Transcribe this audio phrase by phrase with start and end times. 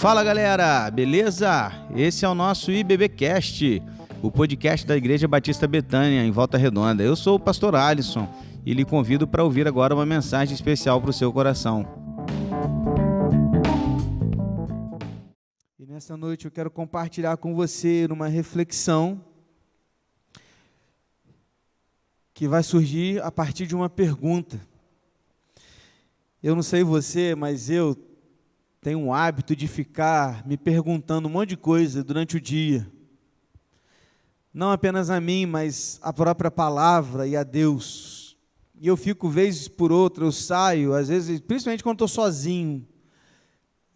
[0.00, 1.70] Fala galera, beleza?
[1.94, 3.82] Esse é o nosso IBBcast,
[4.22, 7.02] o podcast da Igreja Batista Betânia, em Volta Redonda.
[7.02, 8.26] Eu sou o pastor Alisson
[8.64, 11.86] e lhe convido para ouvir agora uma mensagem especial para o seu coração.
[15.78, 19.22] E nessa noite eu quero compartilhar com você uma reflexão
[22.32, 24.58] que vai surgir a partir de uma pergunta.
[26.42, 27.94] Eu não sei você, mas eu
[28.80, 32.90] tenho um hábito de ficar me perguntando um monte de coisa durante o dia.
[34.54, 38.38] Não apenas a mim, mas a própria palavra e a Deus.
[38.80, 42.86] E eu fico, vez por outra, eu saio, às vezes, principalmente quando estou sozinho,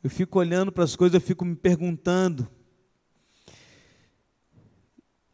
[0.03, 2.47] eu fico olhando para as coisas, eu fico me perguntando,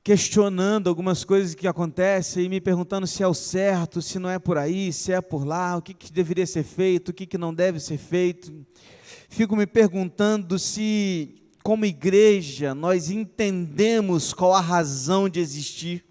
[0.05, 4.39] questionando algumas coisas que acontecem e me perguntando se é o certo, se não é
[4.39, 7.37] por aí, se é por lá, o que, que deveria ser feito, o que, que
[7.37, 8.65] não deve ser feito
[9.31, 16.05] fico me perguntando se, como igreja, nós entendemos qual a razão de existir.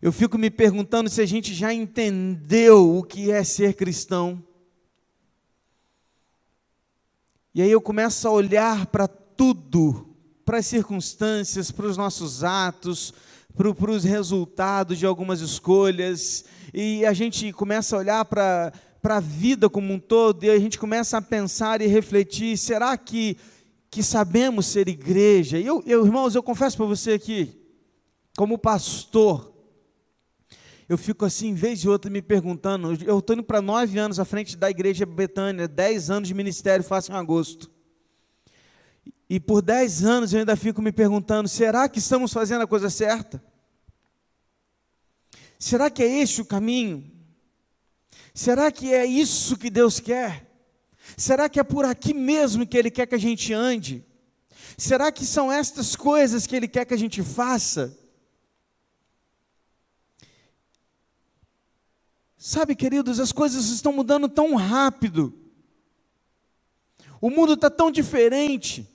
[0.00, 4.42] Eu fico me perguntando se a gente já entendeu o que é ser cristão.
[7.54, 13.12] E aí eu começo a olhar para tudo, para as circunstâncias, para os nossos atos,
[13.54, 18.72] para, os resultados de algumas escolhas, e a gente começa a olhar para
[19.08, 22.94] para a vida como um todo, e a gente começa a pensar e refletir: será
[22.94, 23.38] que,
[23.90, 25.58] que sabemos ser igreja?
[25.58, 27.58] E eu, eu irmãos, eu confesso para você aqui,
[28.36, 29.50] como pastor,
[30.86, 33.02] eu fico assim, vez de outra, me perguntando.
[33.02, 36.84] Eu estou indo para nove anos à frente da igreja Betânia, dez anos de ministério,
[36.84, 37.70] faço em agosto.
[39.26, 42.90] E por dez anos eu ainda fico me perguntando: será que estamos fazendo a coisa
[42.90, 43.42] certa?
[45.58, 47.17] Será que é este o caminho?
[48.38, 50.48] Será que é isso que Deus quer?
[51.16, 54.06] Será que é por aqui mesmo que Ele quer que a gente ande?
[54.76, 57.98] Será que são estas coisas que Ele quer que a gente faça?
[62.36, 65.34] Sabe, queridos, as coisas estão mudando tão rápido,
[67.20, 68.88] o mundo está tão diferente.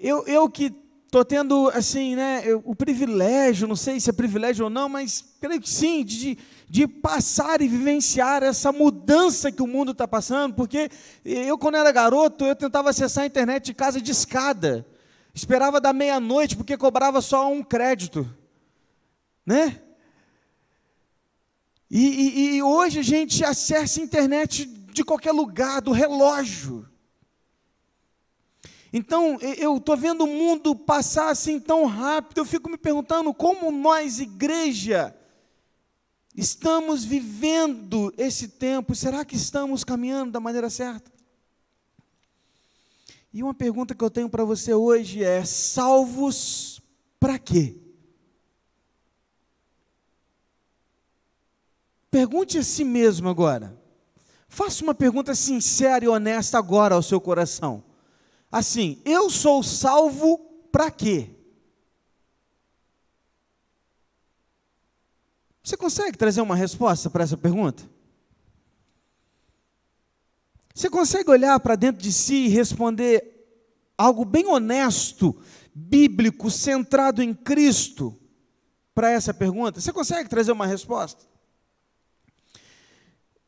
[0.00, 0.70] Eu, eu que
[1.12, 5.60] Estou tendo, assim, né, o privilégio, não sei se é privilégio ou não, mas creio
[5.60, 10.88] que sim, de, de passar e vivenciar essa mudança que o mundo está passando, porque
[11.22, 14.86] eu, quando era garoto, eu tentava acessar a internet de casa de escada,
[15.34, 18.26] esperava da meia-noite, porque cobrava só um crédito,
[19.44, 19.82] né?
[21.90, 26.90] E, e, e hoje a gente acessa a internet de qualquer lugar, do relógio.
[28.92, 33.72] Então, eu estou vendo o mundo passar assim tão rápido, eu fico me perguntando como
[33.72, 35.16] nós, igreja,
[36.36, 41.10] estamos vivendo esse tempo, será que estamos caminhando da maneira certa?
[43.32, 46.82] E uma pergunta que eu tenho para você hoje é: salvos
[47.18, 47.78] para quê?
[52.10, 53.74] Pergunte a si mesmo agora.
[54.46, 57.82] Faça uma pergunta sincera e honesta agora ao seu coração
[58.52, 60.38] assim: eu sou salvo
[60.70, 61.30] para quê?
[65.64, 67.90] Você consegue trazer uma resposta para essa pergunta?
[70.74, 73.30] Você consegue olhar para dentro de si e responder
[73.96, 75.40] algo bem honesto,
[75.74, 78.18] bíblico, centrado em Cristo
[78.94, 79.80] para essa pergunta?
[79.80, 81.31] Você consegue trazer uma resposta?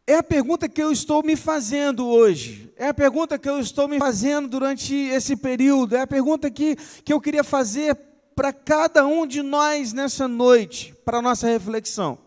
[0.07, 2.71] É a pergunta que eu estou me fazendo hoje.
[2.77, 5.97] É a pergunta que eu estou me fazendo durante esse período.
[5.97, 7.97] É a pergunta que, que eu queria fazer
[8.35, 12.19] para cada um de nós nessa noite, para a nossa reflexão.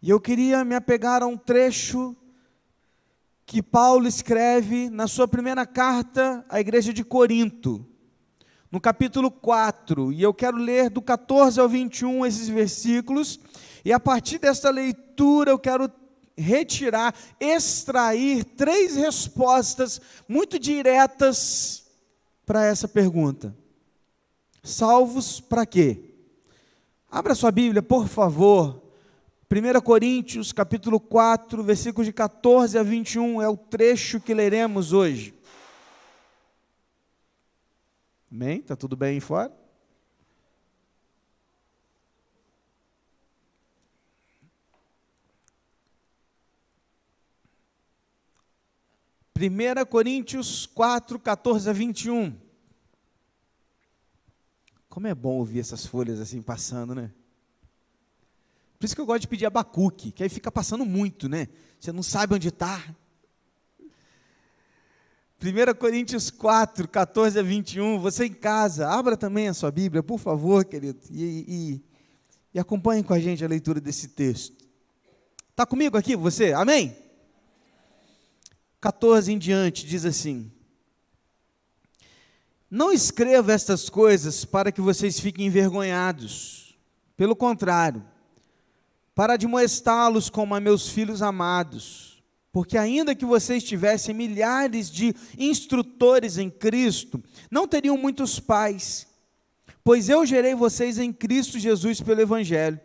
[0.00, 2.16] E eu queria me apegar a um trecho
[3.44, 7.84] que Paulo escreve na sua primeira carta à igreja de Corinto,
[8.72, 10.12] no capítulo 4.
[10.12, 13.38] E eu quero ler do 14 ao 21 esses versículos
[13.84, 15.90] e a partir desta leitura eu quero
[16.36, 21.86] retirar, extrair três respostas muito diretas
[22.46, 23.54] para essa pergunta.
[24.62, 26.14] Salvos para quê?
[27.10, 28.82] Abra sua Bíblia, por favor.
[29.52, 35.34] 1 Coríntios, capítulo 4, versículos de 14 a 21 é o trecho que leremos hoje.
[38.30, 38.58] Amém?
[38.58, 39.52] Está tudo bem aí fora?
[49.48, 52.36] 1 Coríntios 4, 14 a 21.
[54.88, 57.10] Como é bom ouvir essas folhas assim passando, né?
[58.78, 61.48] Por isso que eu gosto de pedir Abacuque, que aí fica passando muito, né?
[61.78, 62.82] Você não sabe onde está.
[65.42, 67.98] 1 Coríntios 4, 14 a 21.
[68.00, 71.84] Você em casa, abra também a sua Bíblia, por favor, querido, e, e,
[72.54, 74.56] e acompanhe com a gente a leitura desse texto.
[75.50, 76.52] Está comigo aqui, você?
[76.52, 76.96] Amém?
[78.80, 80.50] 14 em diante diz assim:
[82.70, 86.78] Não escreva estas coisas para que vocês fiquem envergonhados.
[87.16, 88.04] Pelo contrário,
[89.14, 92.10] para admoestá-los como a meus filhos amados
[92.52, 99.06] porque ainda que vocês tivessem milhares de instrutores em Cristo, não teriam muitos pais,
[99.84, 102.80] pois eu gerei vocês em Cristo Jesus pelo Evangelho.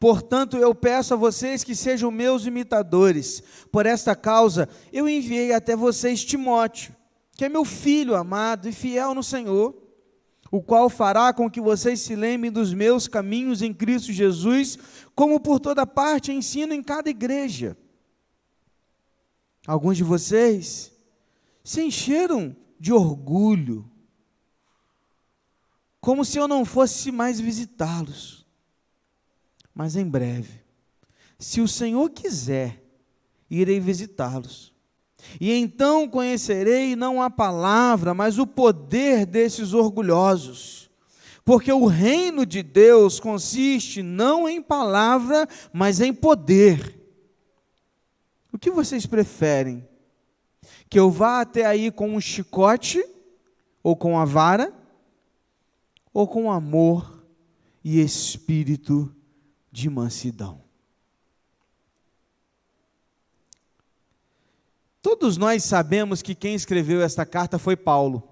[0.00, 3.42] Portanto, eu peço a vocês que sejam meus imitadores.
[3.70, 6.96] Por esta causa, eu enviei até vocês Timóteo,
[7.36, 9.76] que é meu filho amado e fiel no Senhor,
[10.50, 14.76] o qual fará com que vocês se lembrem dos meus caminhos em Cristo Jesus,
[15.14, 17.76] como por toda parte ensino em cada igreja
[19.66, 20.92] Alguns de vocês
[21.62, 23.90] se encheram de orgulho,
[26.00, 28.39] como se eu não fosse mais visitá-los.
[29.74, 30.60] Mas em breve,
[31.38, 32.82] se o Senhor quiser,
[33.50, 34.72] irei visitá-los.
[35.40, 40.90] E então conhecerei não a palavra, mas o poder desses orgulhosos.
[41.44, 46.98] Porque o reino de Deus consiste não em palavra, mas em poder.
[48.52, 49.86] O que vocês preferem?
[50.88, 53.04] Que eu vá até aí com um chicote,
[53.82, 54.72] ou com a vara,
[56.12, 57.24] ou com amor
[57.82, 59.14] e espírito
[59.70, 60.62] de mansidão?
[65.02, 68.28] Todos nós sabemos que quem escreveu esta carta foi Paulo.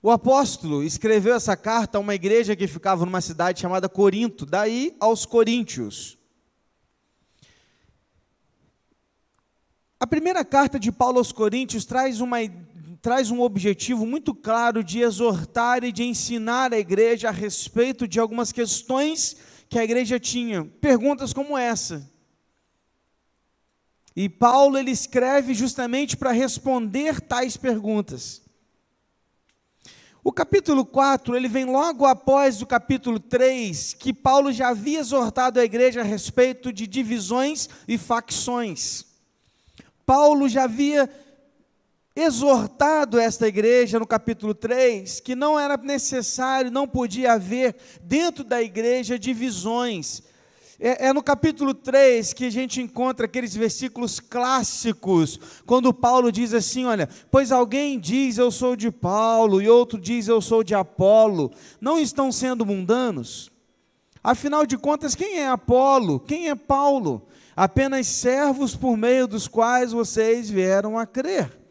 [0.00, 4.94] O apóstolo escreveu essa carta a uma igreja que ficava numa cidade chamada Corinto, daí
[5.00, 6.18] aos Coríntios.
[9.98, 12.36] A primeira carta de Paulo aos Coríntios traz, uma,
[13.04, 18.18] traz um objetivo muito claro de exortar e de ensinar a igreja a respeito de
[18.18, 19.36] algumas questões
[19.68, 20.64] que a igreja tinha.
[20.80, 22.10] Perguntas como essa.
[24.16, 28.40] E Paulo ele escreve justamente para responder tais perguntas.
[30.24, 35.60] O capítulo 4, ele vem logo após o capítulo 3, que Paulo já havia exortado
[35.60, 39.04] a igreja a respeito de divisões e facções.
[40.06, 41.10] Paulo já havia
[42.16, 48.62] exortado esta igreja no capítulo 3 que não era necessário, não podia haver dentro da
[48.62, 50.22] igreja divisões.
[50.78, 56.52] É, é, no capítulo 3 que a gente encontra aqueles versículos clássicos, quando Paulo diz
[56.52, 60.74] assim: Olha, pois alguém diz eu sou de Paulo e outro diz eu sou de
[60.74, 63.50] Apolo, não estão sendo mundanos?
[64.22, 66.18] Afinal de contas, quem é Apolo?
[66.20, 67.26] Quem é Paulo?
[67.56, 71.63] apenas servos por meio dos quais vocês vieram a crer.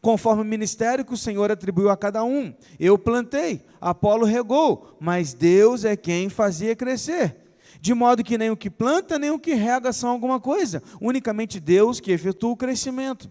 [0.00, 2.54] Conforme o ministério que o Senhor atribuiu a cada um.
[2.78, 7.36] Eu plantei, Apolo regou, mas Deus é quem fazia crescer.
[7.80, 11.58] De modo que nem o que planta, nem o que rega são alguma coisa, unicamente
[11.58, 13.30] Deus que efetua o crescimento.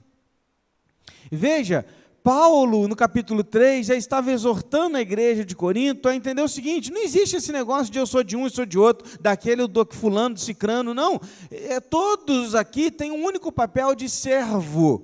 [1.32, 1.86] Veja,
[2.24, 6.92] Paulo, no capítulo 3, já estava exortando a igreja de Corinto a entender o seguinte:
[6.92, 9.68] não existe esse negócio de eu sou de um e sou de outro, daquele eu
[9.68, 11.20] dou fulano, de cicrano, não.
[11.50, 15.04] É, todos aqui têm um único papel de servo,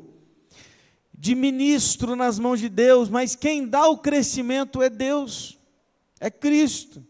[1.18, 5.60] de ministro nas mãos de Deus, mas quem dá o crescimento é Deus,
[6.20, 7.06] é Cristo.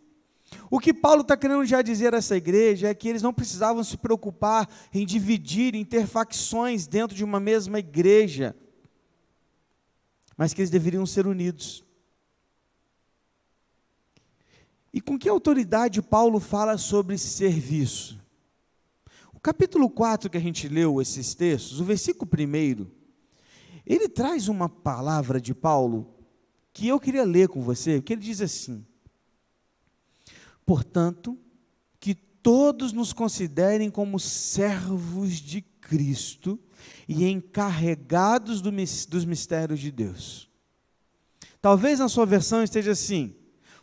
[0.69, 3.83] O que Paulo está querendo já dizer a essa igreja é que eles não precisavam
[3.83, 8.55] se preocupar em dividir, em ter facções dentro de uma mesma igreja
[10.37, 11.83] mas que eles deveriam ser unidos.
[14.93, 18.19] E com que autoridade Paulo fala sobre serviço?
[19.33, 22.87] O capítulo 4 que a gente leu esses textos, o versículo 1,
[23.85, 26.11] ele traz uma palavra de Paulo
[26.73, 28.83] que eu queria ler com você, que ele diz assim:
[30.65, 31.37] Portanto,
[31.99, 36.59] que todos nos considerem como servos de Cristo
[37.07, 40.49] e encarregados do, dos mistérios de Deus.
[41.61, 43.33] Talvez na sua versão esteja assim: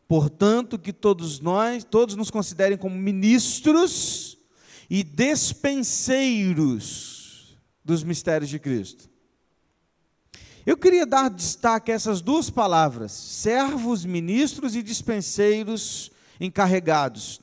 [0.06, 4.36] portanto, que todos nós, todos nos considerem como ministros
[4.90, 9.11] e despenseiros dos mistérios de Cristo.
[10.64, 17.40] Eu queria dar destaque a essas duas palavras: servos, ministros e dispenseiros encarregados.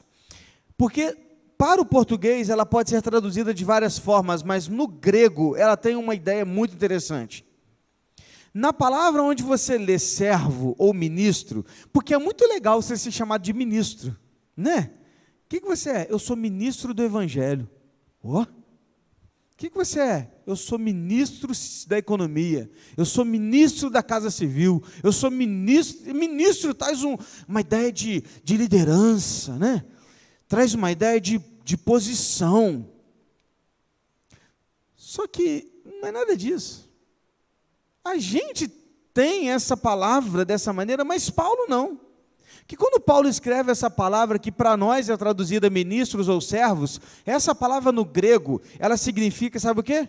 [0.78, 1.18] Porque
[1.58, 5.96] para o português, ela pode ser traduzida de várias formas, mas no grego ela tem
[5.96, 7.46] uma ideia muito interessante.
[8.54, 13.42] Na palavra onde você lê servo ou ministro, porque é muito legal você ser chamado
[13.42, 14.16] de ministro,
[14.56, 14.92] né?
[15.46, 16.08] O que, que você é?
[16.10, 17.70] Eu sou ministro do Evangelho.
[18.24, 18.46] Oh,
[19.60, 20.32] que, que você é?
[20.48, 21.52] Eu sou ministro
[21.86, 26.16] da economia, eu sou ministro da Casa Civil, eu sou ministro.
[26.16, 29.84] Ministro traz um, uma ideia de, de liderança, né?
[30.48, 32.90] traz uma ideia de, de posição.
[34.96, 36.90] Só que não é nada disso.
[38.02, 38.70] A gente
[39.14, 42.00] tem essa palavra dessa maneira, mas Paulo não
[42.70, 47.56] que quando Paulo escreve essa palavra que para nós é traduzida ministros ou servos, essa
[47.56, 50.08] palavra no grego, ela significa, sabe o quê?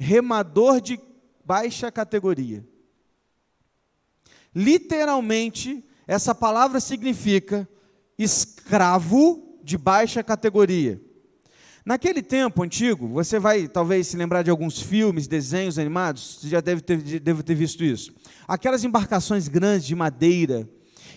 [0.00, 0.98] Remador de
[1.44, 2.66] baixa categoria.
[4.52, 7.68] Literalmente, essa palavra significa
[8.18, 11.00] escravo de baixa categoria.
[11.86, 16.60] Naquele tempo antigo, você vai talvez se lembrar de alguns filmes, desenhos animados, você já
[16.60, 18.12] deve ter, deve ter visto isso.
[18.48, 20.68] Aquelas embarcações grandes de madeira,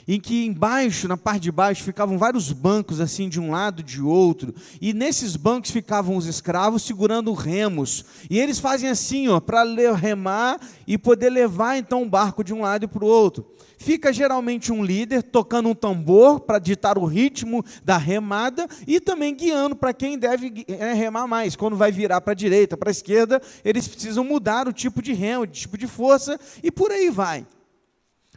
[0.08, 4.02] em que embaixo, na parte de baixo, ficavam vários bancos assim de um lado de
[4.02, 9.64] outro, e nesses bancos ficavam os escravos segurando remos, e eles fazem assim, ó, para
[9.94, 13.46] remar e poder levar então o barco de um lado para o outro.
[13.78, 19.36] Fica geralmente um líder tocando um tambor para ditar o ritmo da remada e também
[19.36, 21.56] guiando para quem deve é, remar mais.
[21.56, 25.14] Quando vai virar para a direita, para a esquerda, eles precisam mudar o tipo de
[25.14, 27.46] remo, o tipo de força e por aí vai.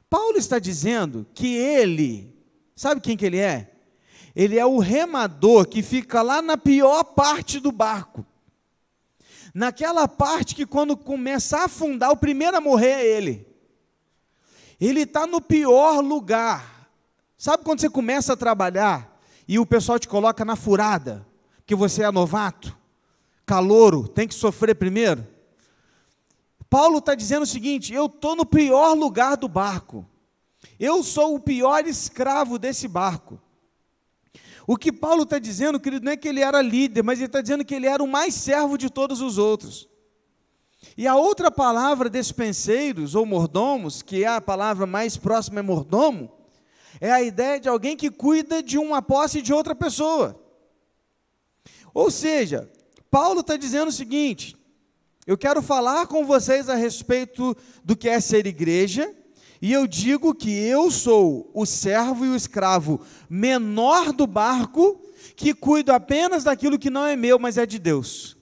[0.08, 2.34] Paulo está dizendo que ele,
[2.74, 3.72] sabe quem que ele é?
[4.34, 8.24] Ele é o remador que fica lá na pior parte do barco.
[9.52, 13.46] Naquela parte que quando começar a afundar, o primeiro a morrer é ele.
[14.80, 16.88] Ele está no pior lugar.
[17.36, 21.26] Sabe quando você começa a trabalhar e o pessoal te coloca na furada,
[21.66, 22.76] que você é novato,
[23.44, 25.26] calouro, tem que sofrer primeiro?
[26.70, 30.06] Paulo está dizendo o seguinte: eu estou no pior lugar do barco.
[30.78, 33.40] Eu sou o pior escravo desse barco.
[34.66, 37.40] O que Paulo está dizendo, querido, não é que ele era líder, mas ele está
[37.40, 39.88] dizendo que ele era o mais servo de todos os outros.
[40.96, 46.30] E a outra palavra despenseiros ou mordomos, que é a palavra mais próxima é mordomo,
[47.00, 50.38] é a ideia de alguém que cuida de uma posse de outra pessoa.
[51.94, 52.70] Ou seja,
[53.10, 54.54] Paulo está dizendo o seguinte:
[55.28, 57.54] eu quero falar com vocês a respeito
[57.84, 59.14] do que é ser igreja,
[59.60, 64.98] e eu digo que eu sou o servo e o escravo menor do barco,
[65.36, 68.38] que cuido apenas daquilo que não é meu, mas é de Deus.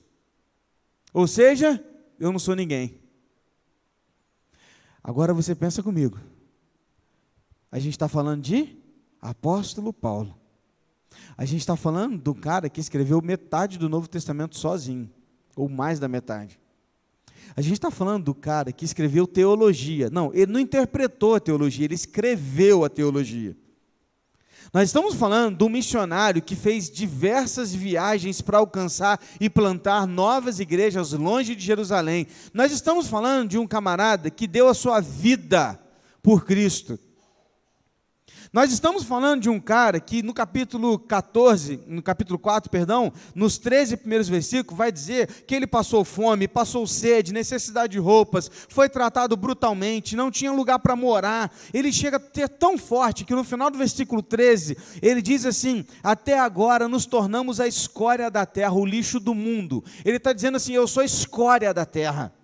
[1.13, 1.85] Ou seja,
[2.21, 3.01] eu não sou ninguém.
[5.03, 6.21] Agora você pensa comigo.
[7.73, 8.77] A gente está falando de
[9.21, 10.39] apóstolo Paulo.
[11.37, 15.11] A gente está falando do cara que escreveu metade do Novo Testamento sozinho,
[15.57, 16.61] ou mais da metade.
[17.57, 20.11] A gente está falando do cara que escreveu teologia.
[20.11, 23.57] Não, ele não interpretou a teologia, ele escreveu a teologia.
[24.75, 31.13] Nós estamos falando um missionário que fez diversas viagens para alcançar e plantar novas igrejas
[31.13, 32.27] longe de Jerusalém.
[32.53, 35.81] Nós estamos falando de um camarada que deu a sua vida
[36.23, 36.99] por Cristo.
[38.53, 43.59] Nós estamos falando de um cara que no capítulo 14, no capítulo 4, perdão, nos
[43.59, 48.89] 13 primeiros versículos, vai dizer que ele passou fome, passou sede, necessidade de roupas, foi
[48.89, 51.53] tratado brutalmente, não tinha lugar para morar.
[51.75, 55.85] Ele chega a ter tão forte que no final do versículo 13, ele diz assim:
[56.03, 59.83] Até agora nos tornamos a escória da terra, o lixo do mundo.
[60.05, 62.36] Ele está dizendo assim: Eu sou escória da terra.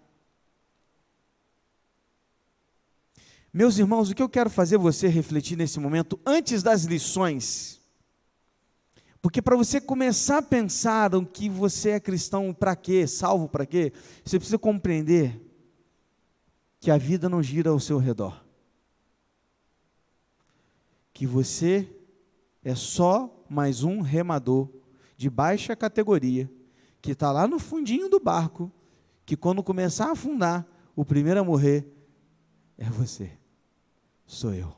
[3.52, 7.82] Meus irmãos, o que eu quero fazer você refletir nesse momento, antes das lições,
[9.20, 13.66] porque para você começar a pensar o que você é cristão para quê, salvo para
[13.66, 13.92] quê,
[14.24, 15.38] você precisa compreender
[16.80, 18.42] que a vida não gira ao seu redor.
[21.12, 21.86] Que você
[22.64, 24.66] é só mais um remador
[25.14, 26.50] de baixa categoria,
[27.02, 28.72] que está lá no fundinho do barco,
[29.26, 30.66] que quando começar a afundar,
[30.96, 31.86] o primeiro a morrer
[32.78, 33.41] é você
[34.34, 34.74] sou eu.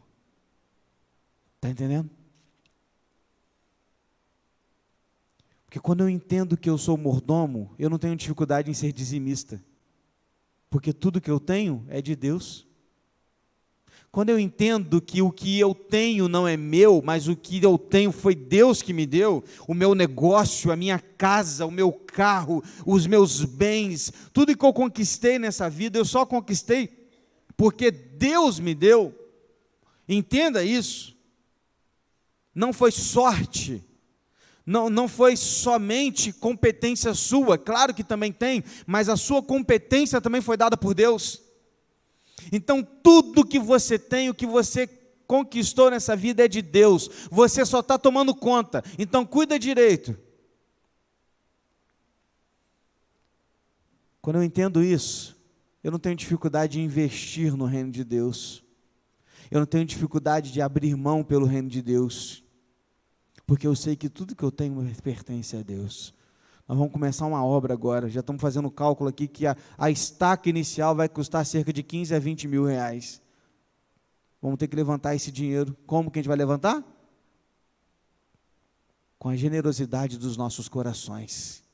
[1.57, 2.11] Está entendendo?
[5.65, 9.63] Porque quando eu entendo que eu sou mordomo, eu não tenho dificuldade em ser dizimista.
[10.69, 12.67] Porque tudo que eu tenho é de Deus.
[14.11, 17.77] Quando eu entendo que o que eu tenho não é meu, mas o que eu
[17.77, 22.63] tenho foi Deus que me deu, o meu negócio, a minha casa, o meu carro,
[22.87, 27.09] os meus bens, tudo que eu conquistei nessa vida, eu só conquistei
[27.57, 29.24] porque Deus me deu.
[30.09, 31.17] Entenda isso.
[32.55, 33.83] Não foi sorte.
[34.67, 40.41] Não, não foi somente competência sua, claro que também tem, mas a sua competência também
[40.41, 41.43] foi dada por Deus.
[42.51, 44.87] Então, tudo que você tem, o que você
[45.27, 50.17] conquistou nessa vida é de Deus, você só está tomando conta, então cuida direito.
[54.23, 55.37] Quando eu entendo isso,
[55.83, 58.64] eu não tenho dificuldade de investir no reino de Deus.
[59.55, 62.43] Eu não tenho dificuldade de abrir mão pelo reino de Deus.
[63.47, 66.13] Porque eu sei que tudo que eu tenho pertence a Deus.
[66.67, 68.11] Nós vamos começar uma obra agora.
[68.11, 71.85] Já estamos fazendo o cálculo aqui que a, a estaca inicial vai custar cerca de
[71.85, 73.23] 15 a 20 mil reais.
[74.43, 75.77] Vamos ter que levantar esse dinheiro.
[75.87, 76.83] Como que a gente vai levantar?
[79.19, 81.65] Com a generosidade dos nossos corações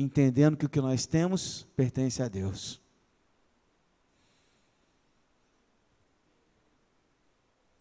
[0.00, 2.80] entendendo que o que nós temos pertence a Deus.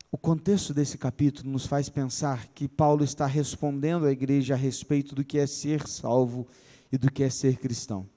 [0.09, 5.13] O contexto desse capítulo nos faz pensar que Paulo está respondendo à igreja a respeito
[5.13, 6.47] do que é ser salvo
[6.89, 8.07] e do que é ser cristão.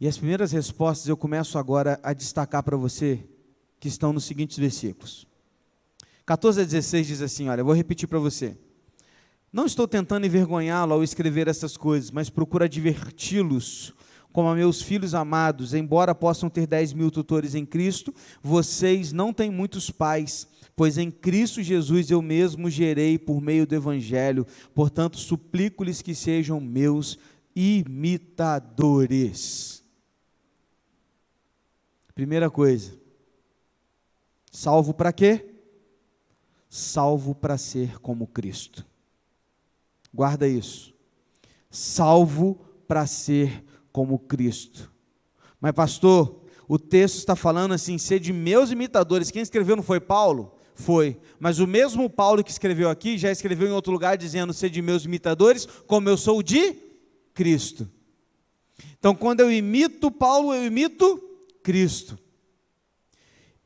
[0.00, 3.24] E as primeiras respostas eu começo agora a destacar para você,
[3.78, 5.24] que estão nos seguintes versículos.
[6.26, 8.58] 14 a 16 diz assim: Olha, eu vou repetir para você.
[9.52, 13.94] Não estou tentando envergonhá-lo ao escrever essas coisas, mas procuro adverti-los
[14.36, 19.32] como a meus filhos amados, embora possam ter 10 mil tutores em Cristo, vocês não
[19.32, 20.46] têm muitos pais,
[20.76, 26.60] pois em Cristo Jesus eu mesmo gerei por meio do Evangelho, portanto suplico-lhes que sejam
[26.60, 27.18] meus
[27.56, 29.02] imitadores.
[32.14, 32.92] Primeira coisa,
[34.52, 35.54] salvo para quê?
[36.68, 38.86] Salvo para ser como Cristo.
[40.12, 40.94] Guarda isso.
[41.70, 42.54] Salvo
[42.86, 44.92] para ser como Cristo.
[45.60, 49.30] Mas, pastor, o texto está falando assim: ser de meus imitadores.
[49.30, 50.56] Quem escreveu não foi Paulo?
[50.76, 51.18] Foi.
[51.40, 54.80] Mas o mesmo Paulo que escreveu aqui já escreveu em outro lugar dizendo: ser de
[54.80, 56.76] meus imitadores, como eu sou de
[57.34, 57.90] Cristo.
[58.98, 61.18] Então, quando eu imito Paulo, eu imito
[61.62, 62.18] Cristo.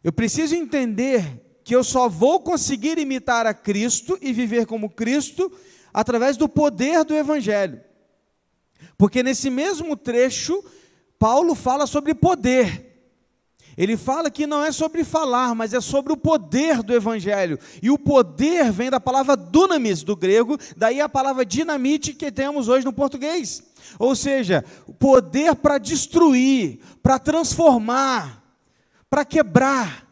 [0.02, 5.52] Eu preciso entender que eu só vou conseguir imitar a Cristo e viver como Cristo
[5.93, 7.81] através do poder do Evangelho.
[8.97, 10.65] Porque nesse mesmo trecho,
[11.19, 12.90] Paulo fala sobre poder.
[13.76, 17.59] Ele fala que não é sobre falar, mas é sobre o poder do Evangelho.
[17.83, 22.69] E o poder vem da palavra dunamis do grego, daí a palavra dinamite que temos
[22.69, 23.63] hoje no português.
[23.99, 24.65] Ou seja,
[24.99, 28.43] poder para destruir, para transformar,
[29.09, 30.09] para quebrar.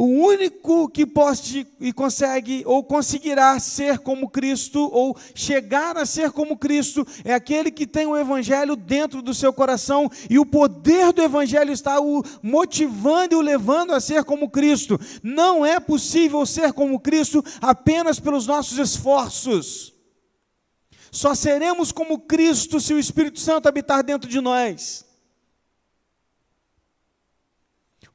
[0.00, 6.30] O único que pode e consegue ou conseguirá ser como Cristo ou chegar a ser
[6.30, 11.12] como Cristo é aquele que tem o evangelho dentro do seu coração e o poder
[11.12, 15.00] do evangelho está o motivando e o levando a ser como Cristo.
[15.20, 19.92] Não é possível ser como Cristo apenas pelos nossos esforços.
[21.10, 25.07] Só seremos como Cristo se o Espírito Santo habitar dentro de nós.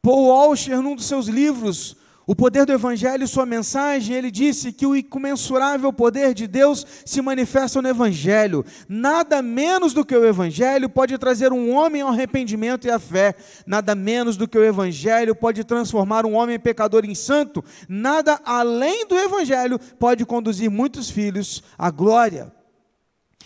[0.04, 1.96] Paul Washer, num dos seus livros,
[2.28, 6.86] O Poder do Evangelho e Sua Mensagem, ele disse que o incomensurável poder de Deus
[7.06, 8.66] se manifesta no Evangelho.
[8.90, 13.34] Nada menos do que o Evangelho pode trazer um homem ao arrependimento e à fé.
[13.66, 17.64] Nada menos do que o Evangelho pode transformar um homem pecador em santo.
[17.88, 22.52] Nada além do Evangelho pode conduzir muitos filhos à glória.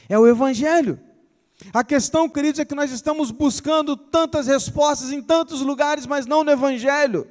[0.10, 1.00] É o Evangelho.
[1.74, 6.43] A questão, queridos, é que nós estamos buscando tantas respostas em tantos lugares, mas não
[6.43, 7.28] no Evangelho.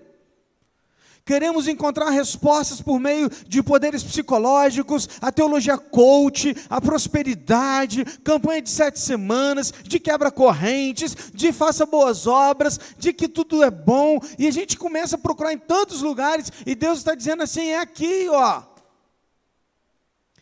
[1.24, 8.70] Queremos encontrar respostas por meio de poderes psicológicos, a teologia coach, a prosperidade, campanha de
[8.70, 14.52] sete semanas, de quebra-correntes, de faça boas obras, de que tudo é bom, e a
[14.52, 18.62] gente começa a procurar em tantos lugares, e Deus está dizendo assim: é aqui, ó,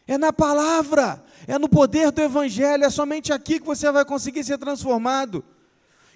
[0.06, 4.44] é na palavra, é no poder do Evangelho, é somente aqui que você vai conseguir
[4.44, 5.44] ser transformado.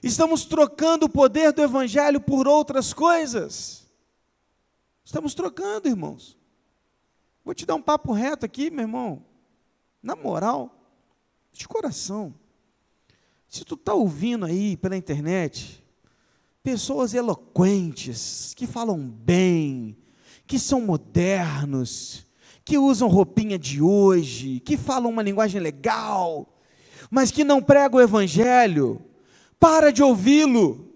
[0.02, 3.86] Estamos trocando o poder do Evangelho por outras coisas.
[5.04, 6.36] Estamos trocando, irmãos.
[7.44, 9.24] Vou te dar um papo reto aqui, meu irmão.
[10.02, 10.70] Na moral,
[11.52, 12.34] de coração.
[13.48, 15.82] Se tu está ouvindo aí pela internet,
[16.62, 19.96] pessoas eloquentes, que falam bem,
[20.46, 22.26] que são modernos,
[22.68, 26.46] que usam roupinha de hoje, que falam uma linguagem legal,
[27.10, 29.00] mas que não pregam o evangelho,
[29.58, 30.92] para de ouvi-lo.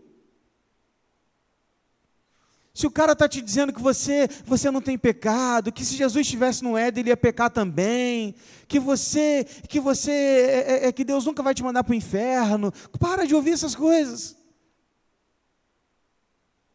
[2.74, 6.26] Se o cara está te dizendo que você, você não tem pecado, que se Jesus
[6.26, 8.34] estivesse no Éden ele ia pecar também,
[8.68, 11.96] que você, que você, é, é, é que Deus nunca vai te mandar para o
[11.96, 14.36] inferno, para de ouvir essas coisas.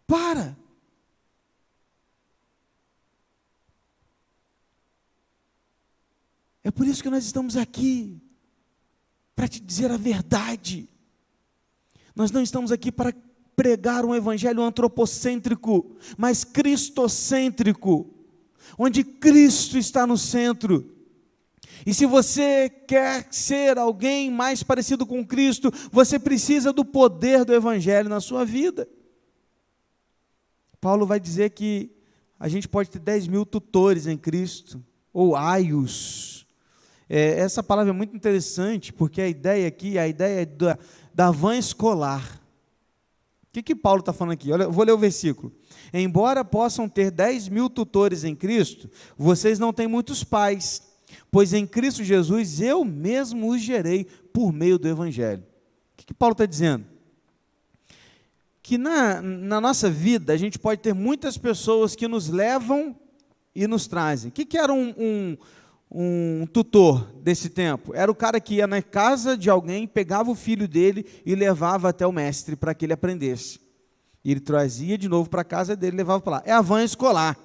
[0.08, 0.58] Para.
[6.68, 8.22] É por isso que nós estamos aqui,
[9.34, 10.90] para te dizer a verdade.
[12.14, 13.14] Nós não estamos aqui para
[13.56, 18.14] pregar um evangelho antropocêntrico, mas cristocêntrico,
[18.78, 20.94] onde Cristo está no centro.
[21.86, 27.54] E se você quer ser alguém mais parecido com Cristo, você precisa do poder do
[27.54, 28.90] Evangelho na sua vida.
[30.82, 31.96] Paulo vai dizer que
[32.38, 36.37] a gente pode ter 10 mil tutores em Cristo, ou aios.
[37.10, 40.78] É, essa palavra é muito interessante, porque a ideia aqui, a ideia é da,
[41.14, 42.42] da van escolar.
[43.44, 44.52] O que, que Paulo está falando aqui?
[44.52, 45.52] Olha, vou ler o versículo.
[45.94, 50.82] Embora possam ter 10 mil tutores em Cristo, vocês não têm muitos pais,
[51.32, 55.42] pois em Cristo Jesus eu mesmo os gerei por meio do Evangelho.
[55.42, 56.86] O que, que Paulo está dizendo?
[58.62, 62.96] Que na, na nossa vida a gente pode ter muitas pessoas que nos levam
[63.56, 64.30] e nos trazem.
[64.30, 65.38] O que, que era um, um,
[65.92, 67.96] um tutor desse tempo?
[67.96, 71.90] Era o cara que ia na casa de alguém, pegava o filho dele e levava
[71.90, 73.60] até o mestre para que ele aprendesse.
[74.24, 76.44] E ele trazia de novo para a casa dele levava para lá.
[76.46, 77.38] É a van escolar,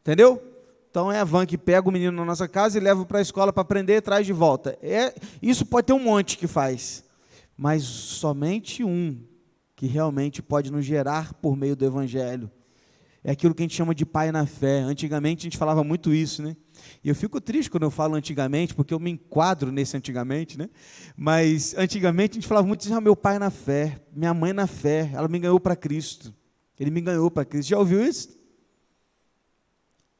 [0.00, 0.42] entendeu?
[0.90, 3.22] Então é a van que pega o menino na nossa casa e leva para a
[3.22, 4.78] escola para aprender e traz de volta.
[4.82, 7.04] É, isso pode ter um monte que faz,
[7.56, 9.18] mas somente um
[9.76, 12.50] que realmente pode nos gerar por meio do Evangelho.
[13.22, 14.80] É aquilo que a gente chama de pai na fé.
[14.80, 16.56] Antigamente a gente falava muito isso, né?
[17.02, 20.68] E eu fico triste quando eu falo antigamente, porque eu me enquadro nesse antigamente, né?
[21.16, 24.66] Mas antigamente a gente falava muito assim, ah, meu pai na fé, minha mãe na
[24.66, 26.34] fé, ela me ganhou para Cristo.
[26.78, 27.70] Ele me ganhou para Cristo.
[27.70, 28.36] Já ouviu isso?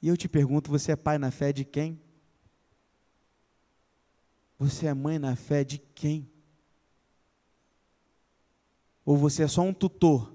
[0.01, 2.01] E eu te pergunto, você é pai na fé de quem?
[4.59, 6.29] Você é mãe na fé de quem?
[9.05, 10.35] Ou você é só um tutor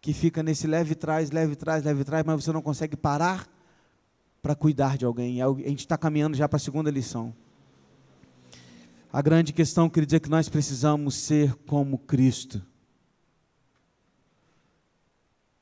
[0.00, 3.48] que fica nesse leve trás, leve trás, leve trás, mas você não consegue parar
[4.42, 5.40] para cuidar de alguém.
[5.40, 7.32] A gente está caminhando já para a segunda lição.
[9.12, 12.60] A grande questão, quer dizer, é que nós precisamos ser como Cristo.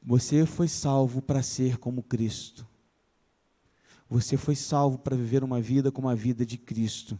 [0.02, 2.66] Você foi salvo para ser como Cristo.
[4.08, 7.18] Você foi salvo para viver uma vida como a vida de Cristo.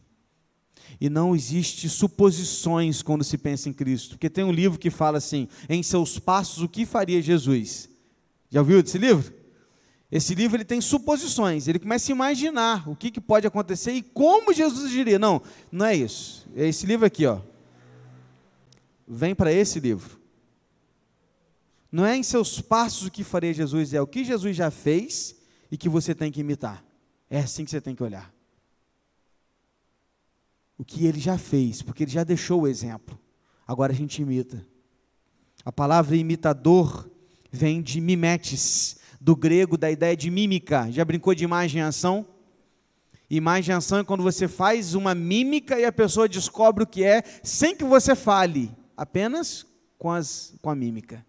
[1.01, 4.11] E não existe suposições quando se pensa em Cristo.
[4.11, 7.89] Porque tem um livro que fala assim: em seus passos, o que faria Jesus?
[8.49, 9.40] Já ouviu desse livro?
[10.11, 14.03] Esse livro ele tem suposições, ele começa a imaginar o que, que pode acontecer e
[14.03, 15.19] como Jesus diria.
[15.19, 16.49] Não, não é isso.
[16.57, 17.41] É esse livro aqui, ó.
[19.07, 20.19] Vem para esse livro.
[21.93, 25.37] Não é em seus passos o que faria Jesus, é o que Jesus já fez
[25.71, 26.85] e que você tem que imitar.
[27.29, 28.33] É assim que você tem que olhar.
[30.77, 33.19] O que ele já fez, porque ele já deixou o exemplo.
[33.67, 34.67] Agora a gente imita.
[35.65, 37.09] A palavra imitador
[37.51, 40.91] vem de mimetes, do grego da ideia de mímica.
[40.91, 42.27] Já brincou de imagem e ação?
[43.29, 47.05] Imagem e ação é quando você faz uma mímica e a pessoa descobre o que
[47.05, 49.67] é sem que você fale, apenas
[49.99, 51.25] com, as, com a mímica.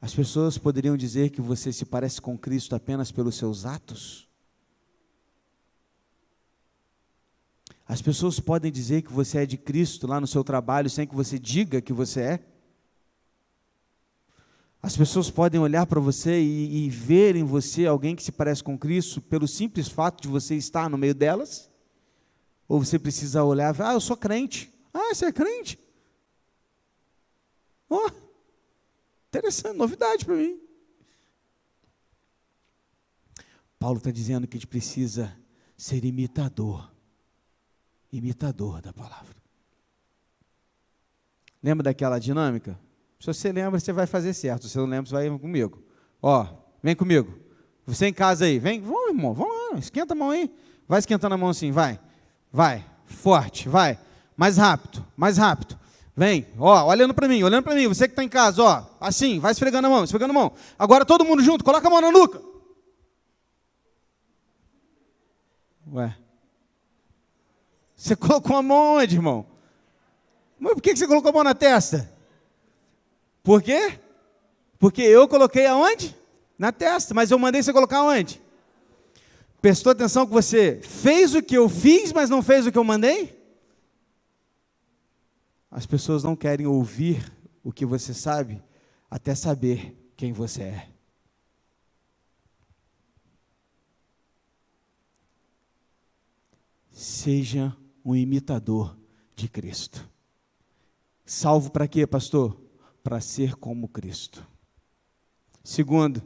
[0.00, 4.26] As pessoas poderiam dizer que você se parece com Cristo apenas pelos seus atos?
[7.86, 11.14] As pessoas podem dizer que você é de Cristo lá no seu trabalho sem que
[11.14, 12.40] você diga que você é?
[14.82, 18.64] As pessoas podem olhar para você e, e ver em você alguém que se parece
[18.64, 21.70] com Cristo pelo simples fato de você estar no meio delas?
[22.66, 24.72] Ou você precisa olhar ah, eu sou crente.
[24.94, 25.78] Ah, você é crente?
[27.88, 28.10] Oh,
[29.28, 30.58] interessante, novidade para mim.
[33.78, 35.36] Paulo está dizendo que a gente precisa
[35.76, 36.90] ser imitador.
[38.12, 39.36] Imitador da palavra.
[41.62, 42.78] Lembra daquela dinâmica?
[43.20, 44.66] Se você lembra, você vai fazer certo.
[44.66, 45.82] Se você não lembra, você vai comigo.
[46.22, 46.46] Ó,
[46.82, 47.38] vem comigo.
[47.86, 48.80] Você em casa aí, vem.
[48.80, 49.78] Vamos, irmão, vamos lá.
[49.78, 50.50] Esquenta a mão aí.
[50.88, 52.00] Vai esquentando a mão assim, vai.
[52.50, 52.84] Vai.
[53.04, 53.98] Forte, vai.
[54.34, 55.78] Mais rápido, mais rápido.
[56.16, 57.86] Vem, ó, olhando para mim, olhando para mim.
[57.88, 60.52] Você que está em casa, ó, assim, vai esfregando a mão, esfregando a mão.
[60.78, 62.40] Agora todo mundo junto, coloca a mão na nuca.
[65.92, 66.16] Ué.
[67.94, 69.46] Você colocou a mão onde, irmão?
[70.58, 72.19] Mas por que você colocou a mão na testa?
[73.42, 73.98] Por quê?
[74.78, 76.16] Porque eu coloquei aonde?
[76.58, 78.40] Na testa, mas eu mandei você colocar aonde?
[79.60, 82.84] Prestou atenção que você fez o que eu fiz, mas não fez o que eu
[82.84, 83.38] mandei?
[85.70, 87.30] As pessoas não querem ouvir
[87.62, 88.62] o que você sabe
[89.10, 90.88] até saber quem você é.
[96.90, 98.96] Seja um imitador
[99.34, 100.08] de Cristo.
[101.24, 102.69] Salvo para quê, pastor?
[103.02, 104.46] Para ser como Cristo.
[105.64, 106.22] Segundo,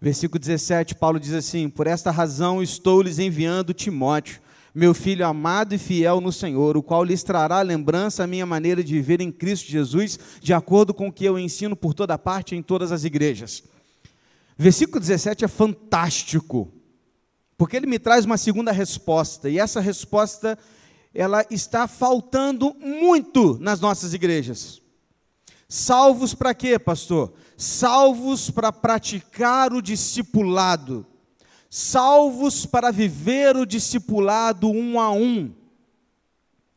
[0.00, 4.40] versículo 17, Paulo diz assim: Por esta razão estou lhes enviando Timóteo,
[4.74, 8.82] meu filho amado e fiel no Senhor, o qual lhes trará lembrança a minha maneira
[8.82, 12.56] de viver em Cristo Jesus, de acordo com o que eu ensino por toda parte
[12.56, 13.62] em todas as igrejas.
[14.58, 16.72] Versículo 17 é fantástico.
[17.56, 20.58] Porque ele me traz uma segunda resposta, e essa resposta
[21.14, 24.82] ela está faltando muito nas nossas igrejas.
[25.76, 27.32] Salvos para quê, pastor?
[27.56, 31.04] Salvos para praticar o discipulado.
[31.68, 35.52] Salvos para viver o discipulado um a um.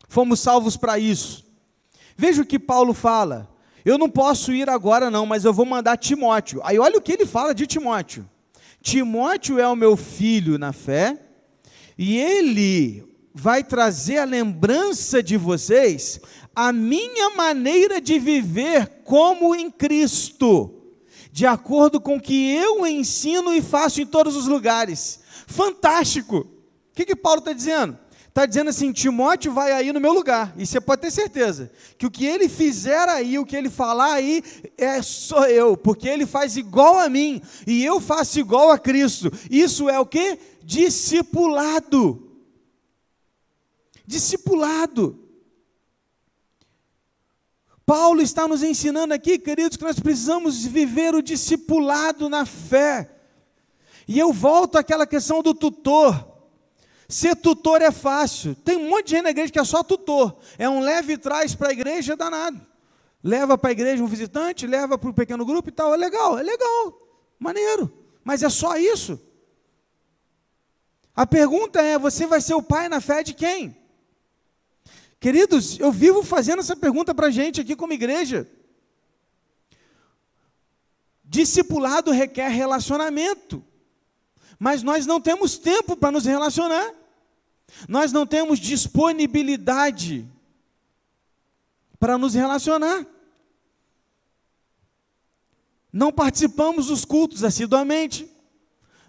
[0.08, 1.46] Fomos salvos para isso.
[2.18, 3.48] Veja o que Paulo fala.
[3.86, 6.60] Eu não posso ir agora, não, mas eu vou mandar Timóteo.
[6.64, 8.28] Aí olha o que ele fala de Timóteo.
[8.82, 11.22] Timóteo é o meu filho na fé,
[11.96, 16.20] e ele vai trazer a lembrança de vocês
[16.60, 20.74] a minha maneira de viver como em Cristo,
[21.32, 25.20] de acordo com o que eu ensino e faço em todos os lugares.
[25.46, 26.38] Fantástico!
[26.38, 27.96] O que, que Paulo está dizendo?
[28.28, 32.08] Está dizendo assim: Timóteo vai aí no meu lugar, e você pode ter certeza que
[32.08, 34.42] o que ele fizer aí, o que ele falar aí,
[34.76, 39.32] é só eu, porque ele faz igual a mim, e eu faço igual a Cristo.
[39.52, 40.40] Isso é o que?
[40.64, 42.24] Discipulado
[44.08, 45.27] discipulado.
[47.88, 53.10] Paulo está nos ensinando aqui, queridos, que nós precisamos viver o discipulado na fé.
[54.06, 56.36] E eu volto àquela questão do tutor.
[57.08, 58.56] Ser tutor é fácil.
[58.56, 60.38] Tem um monte de gente na igreja que é só tutor.
[60.58, 62.60] É um leve traz para a igreja danado.
[63.24, 65.94] Leva para a igreja um visitante, leva para o pequeno grupo e tal.
[65.94, 67.02] É legal, é legal,
[67.40, 67.90] maneiro.
[68.22, 69.18] Mas é só isso.
[71.16, 73.78] A pergunta é: você vai ser o pai na fé de quem?
[75.20, 78.48] Queridos, eu vivo fazendo essa pergunta para a gente aqui como igreja.
[81.24, 83.64] Discipulado requer relacionamento,
[84.60, 86.94] mas nós não temos tempo para nos relacionar,
[87.88, 90.26] nós não temos disponibilidade
[92.00, 93.06] para nos relacionar.
[95.92, 98.32] Não participamos dos cultos assiduamente,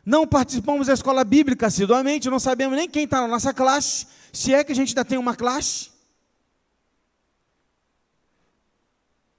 [0.05, 4.55] não participamos da escola bíblica assiduamente, não sabemos nem quem está na nossa classe, se
[4.55, 5.98] é que a gente ainda tem uma classe.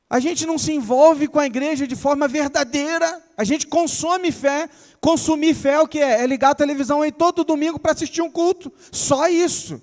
[0.09, 3.21] A gente não se envolve com a igreja de forma verdadeira.
[3.37, 4.67] A gente consome fé.
[4.99, 6.23] Consumir fé é o que é?
[6.23, 8.71] É ligar a televisão aí todo domingo para assistir um culto.
[8.91, 9.79] Só isso.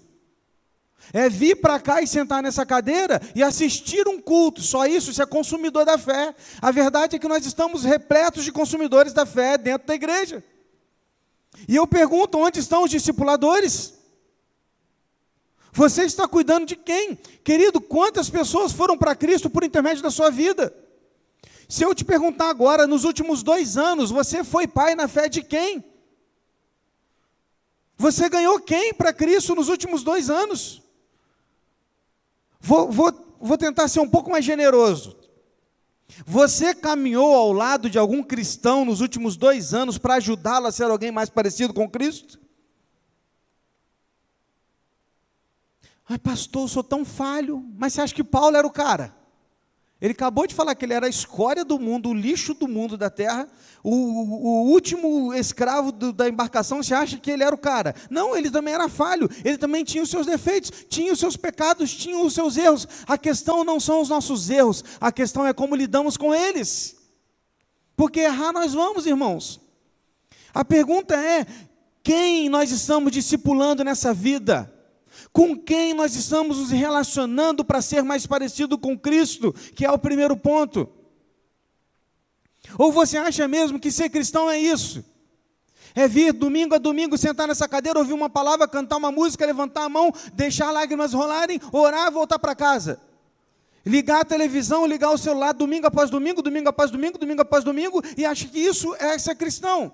[1.13, 4.61] É vir para cá e sentar nessa cadeira e assistir um culto.
[4.63, 6.35] Só isso, isso é consumidor da fé.
[6.61, 10.43] A verdade é que nós estamos repletos de consumidores da fé dentro da igreja.
[11.69, 13.95] E eu pergunto: onde estão os discipuladores?
[15.77, 17.17] Você está cuidando de quem?
[17.45, 20.75] Querido, quantas pessoas foram para Cristo por intermédio da sua vida?
[21.69, 25.43] Se eu te perguntar agora, nos últimos dois anos, você foi pai na fé de
[25.43, 25.85] quem?
[27.99, 30.83] Você ganhou quem para Cristo nos últimos dois anos?
[32.59, 35.15] Vou, vou, vou tentar ser um pouco mais generoso.
[36.25, 40.85] Você caminhou ao lado de algum cristão nos últimos dois anos para ajudá-lo a ser
[40.85, 42.46] alguém mais parecido com Cristo?
[46.09, 47.65] Ai, pastor, eu sou tão falho.
[47.77, 49.15] Mas você acha que Paulo era o cara?
[50.01, 52.99] Ele acabou de falar que ele era a escória do mundo, o lixo do mundo
[52.99, 53.49] da terra,
[53.83, 56.83] o, o último escravo do, da embarcação.
[56.83, 57.95] Você acha que ele era o cara?
[58.11, 61.95] Não, ele também era falho, ele também tinha os seus defeitos, tinha os seus pecados,
[61.95, 62.87] tinha os seus erros.
[63.07, 66.95] A questão não são os nossos erros, a questão é como lidamos com eles.
[67.97, 69.59] Porque errar nós vamos, irmãos.
[70.53, 71.47] A pergunta é:
[72.03, 74.76] quem nós estamos discipulando nessa vida?
[75.37, 79.99] Com quem nós estamos nos relacionando para ser mais parecido com Cristo, que é o
[79.99, 80.89] primeiro ponto.
[82.79, 85.05] Ou você acha mesmo que ser cristão é isso?
[85.95, 89.85] É vir domingo a domingo, sentar nessa cadeira, ouvir uma palavra, cantar uma música, levantar
[89.85, 92.99] a mão, deixar lágrimas rolarem, orar, voltar para casa.
[93.85, 98.03] Ligar a televisão, ligar o celular domingo após domingo, domingo após domingo, domingo após domingo,
[98.17, 99.93] e acha que isso é ser cristão.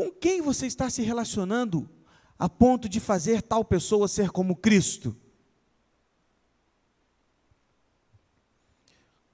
[0.00, 1.86] Com quem você está se relacionando
[2.38, 5.14] a ponto de fazer tal pessoa ser como Cristo?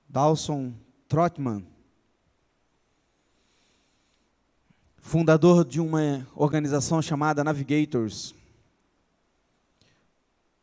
[0.08, 0.74] Dawson
[1.06, 1.64] Trotman,
[4.98, 8.34] fundador de uma organização chamada Navigators,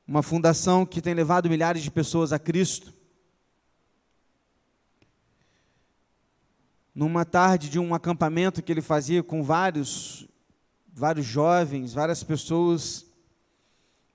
[0.05, 2.93] uma fundação que tem levado milhares de pessoas a Cristo.
[6.93, 10.27] Numa tarde de um acampamento que ele fazia com vários,
[10.93, 13.05] vários jovens, várias pessoas,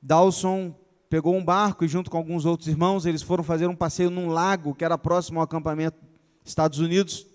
[0.01, 0.75] Dawson
[1.11, 4.29] pegou um barco e junto com alguns outros irmãos, eles foram fazer um passeio num
[4.29, 5.99] lago que era próximo ao acampamento
[6.45, 7.27] Estados Unidos.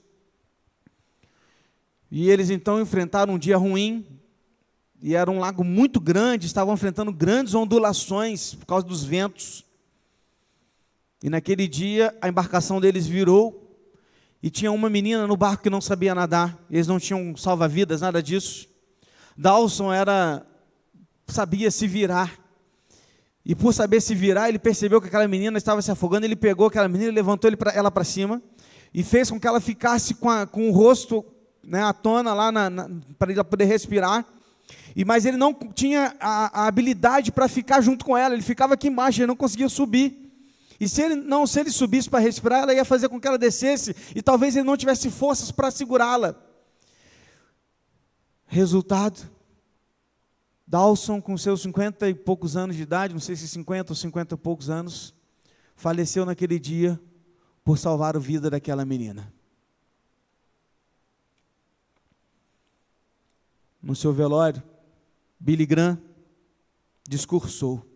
[2.10, 4.06] E eles então enfrentaram um dia ruim,
[5.02, 9.66] e era um lago muito grande, estavam enfrentando grandes ondulações por causa dos ventos.
[11.22, 13.63] E naquele dia a embarcação deles virou
[14.44, 16.62] e tinha uma menina no barco que não sabia nadar.
[16.70, 18.68] Eles não tinham salva-vidas, nada disso.
[19.38, 20.46] Dawson era
[21.26, 22.30] sabia se virar.
[23.46, 26.26] E por saber se virar, ele percebeu que aquela menina estava se afogando.
[26.26, 28.42] Ele pegou aquela menina, levantou ela para cima
[28.94, 31.24] e fez com que ela ficasse com, a, com o rosto
[31.64, 32.52] né, à tona lá
[33.18, 34.26] para ela poder respirar.
[34.94, 38.34] E mas ele não tinha a, a habilidade para ficar junto com ela.
[38.34, 40.23] Ele ficava aqui embaixo, ele não conseguia subir.
[40.84, 43.38] E se ele não, se ele subisse para respirar, ela ia fazer com que ela
[43.38, 46.36] descesse e talvez ele não tivesse forças para segurá-la.
[48.46, 49.32] Resultado:
[50.68, 54.36] Dawson, com seus 50 e poucos anos de idade, não sei se 50 ou 50
[54.36, 55.14] e poucos anos,
[55.74, 57.00] faleceu naquele dia
[57.64, 59.32] por salvar a vida daquela menina.
[63.82, 64.62] No seu velório,
[65.40, 65.98] Billy Graham
[67.08, 67.93] discursou.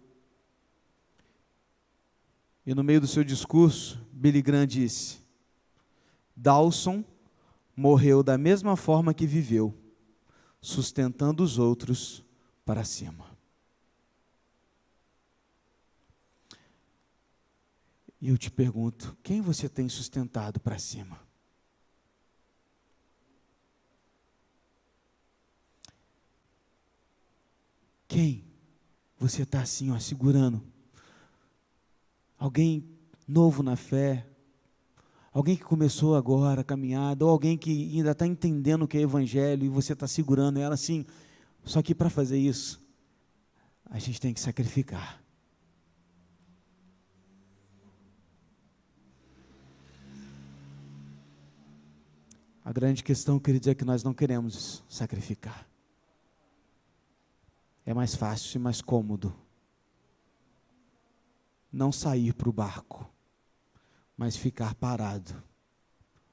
[2.68, 5.20] E no meio do seu discurso, Billy Graham disse:
[6.36, 7.02] Dawson
[7.74, 9.74] morreu da mesma forma que viveu,
[10.60, 12.26] sustentando os outros
[12.66, 13.26] para cima.
[18.20, 21.18] E eu te pergunto: quem você tem sustentado para cima?
[28.10, 28.44] Quem
[29.18, 30.77] você está assim, ó, segurando?
[32.38, 32.88] Alguém
[33.28, 34.26] novo na fé,
[35.34, 39.02] alguém que começou agora a caminhada, ou alguém que ainda está entendendo o que é
[39.02, 41.06] evangelho e você está segurando ela assim,
[41.64, 42.82] só que para fazer isso,
[43.86, 45.22] a gente tem que sacrificar.
[52.64, 55.66] A grande questão, queridos, é que nós não queremos sacrificar.
[57.86, 59.34] É mais fácil e mais cômodo
[61.78, 63.08] não sair para o barco,
[64.18, 65.44] mas ficar parado,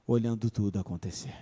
[0.06, 1.36] olhando tudo acontecer.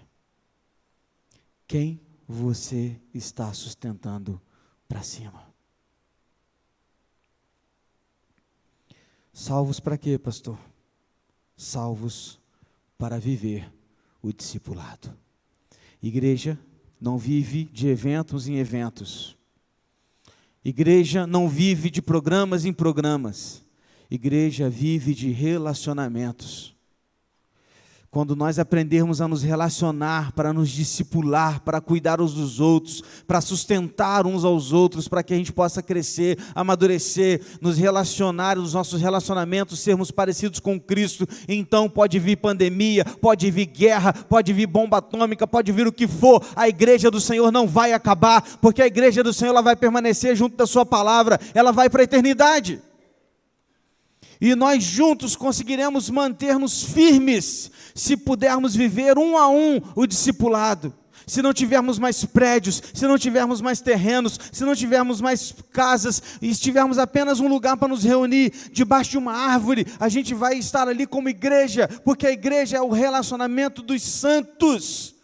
[1.68, 4.42] Quem você está sustentando
[4.88, 5.46] para cima.
[9.32, 10.58] Salvos para quê, pastor?
[11.56, 12.40] Salvos
[12.98, 13.72] para viver
[14.20, 15.16] o discipulado.
[16.02, 16.58] Igreja
[17.00, 19.38] não vive de eventos em eventos.
[20.64, 23.62] Igreja não vive de programas em programas.
[24.14, 26.76] Igreja vive de relacionamentos.
[28.10, 33.40] Quando nós aprendermos a nos relacionar, para nos discipular, para cuidar uns dos outros, para
[33.40, 39.00] sustentar uns aos outros, para que a gente possa crescer, amadurecer, nos relacionar, nos nossos
[39.00, 44.98] relacionamentos, sermos parecidos com Cristo, então pode vir pandemia, pode vir guerra, pode vir bomba
[44.98, 48.86] atômica, pode vir o que for, a igreja do Senhor não vai acabar, porque a
[48.86, 52.82] igreja do Senhor ela vai permanecer junto da Sua palavra, ela vai para a eternidade
[54.42, 60.92] e nós juntos conseguiremos manter-nos firmes se pudermos viver um a um o discipulado.
[61.24, 66.20] Se não tivermos mais prédios, se não tivermos mais terrenos, se não tivermos mais casas
[66.42, 70.58] e tivermos apenas um lugar para nos reunir debaixo de uma árvore, a gente vai
[70.58, 75.14] estar ali como igreja, porque a igreja é o relacionamento dos santos.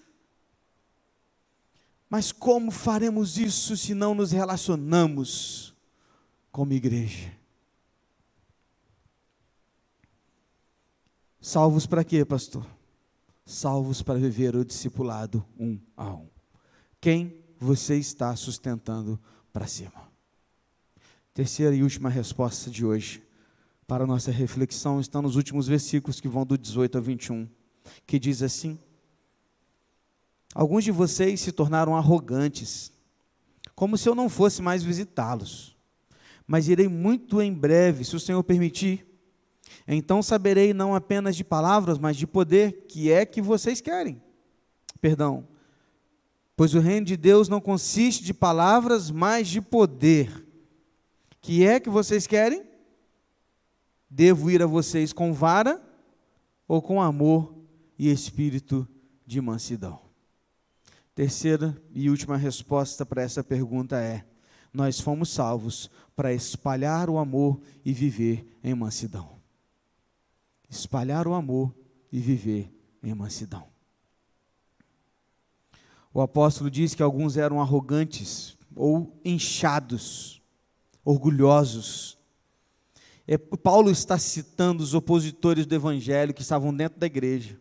[2.08, 5.74] Mas como faremos isso se não nos relacionamos
[6.52, 7.37] como igreja?
[11.48, 12.66] Salvos para quê, pastor?
[13.42, 16.28] Salvos para viver o discipulado um a um.
[17.00, 19.18] Quem você está sustentando
[19.50, 20.12] para cima?
[21.32, 23.22] Terceira e última resposta de hoje
[23.86, 27.48] para nossa reflexão está nos últimos versículos que vão do 18 ao 21,
[28.06, 28.78] que diz assim:
[30.54, 32.92] Alguns de vocês se tornaram arrogantes,
[33.74, 35.74] como se eu não fosse mais visitá-los.
[36.46, 39.07] Mas irei muito em breve, se o Senhor permitir.
[39.86, 44.20] Então saberei não apenas de palavras, mas de poder, que é que vocês querem.
[45.00, 45.48] Perdão.
[46.56, 50.44] Pois o reino de Deus não consiste de palavras, mas de poder.
[51.40, 52.64] Que é que vocês querem?
[54.10, 55.80] Devo ir a vocês com vara
[56.66, 57.54] ou com amor
[57.98, 58.86] e espírito
[59.24, 60.00] de mansidão?
[61.14, 64.24] Terceira e última resposta para essa pergunta é:
[64.72, 69.37] nós fomos salvos para espalhar o amor e viver em mansidão
[70.68, 71.74] espalhar o amor
[72.12, 73.66] e viver em mansidão.
[76.12, 80.42] O apóstolo diz que alguns eram arrogantes ou inchados,
[81.04, 82.18] orgulhosos.
[83.26, 87.60] É, Paulo está citando os opositores do evangelho que estavam dentro da igreja.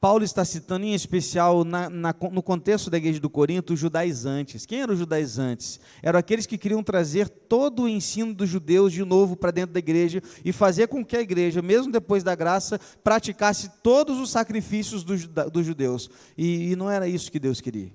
[0.00, 4.64] Paulo está citando em especial na, na, no contexto da igreja do Corinto os judaizantes.
[4.64, 5.80] Quem eram os judaizantes?
[6.00, 9.80] Eram aqueles que queriam trazer todo o ensino dos judeus de novo para dentro da
[9.80, 15.02] igreja e fazer com que a igreja, mesmo depois da graça, praticasse todos os sacrifícios
[15.02, 15.20] dos,
[15.66, 16.08] judeus.
[16.36, 17.92] E, e não era isso que Deus queria.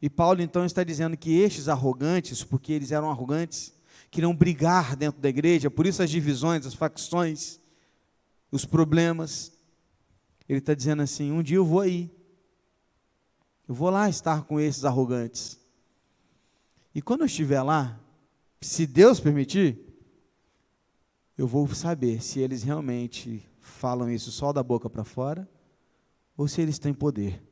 [0.00, 3.72] E Paulo então está dizendo que estes arrogantes, porque eles eram arrogantes,
[4.10, 7.60] queriam brigar dentro da igreja, por isso as divisões, as facções,
[8.50, 9.52] os problemas.
[10.48, 12.10] Ele está dizendo assim: um dia eu vou aí,
[13.68, 15.58] eu vou lá estar com esses arrogantes.
[16.94, 17.98] E quando eu estiver lá,
[18.60, 19.78] se Deus permitir,
[21.36, 25.48] eu vou saber se eles realmente falam isso só da boca para fora
[26.36, 27.42] ou se eles têm poder.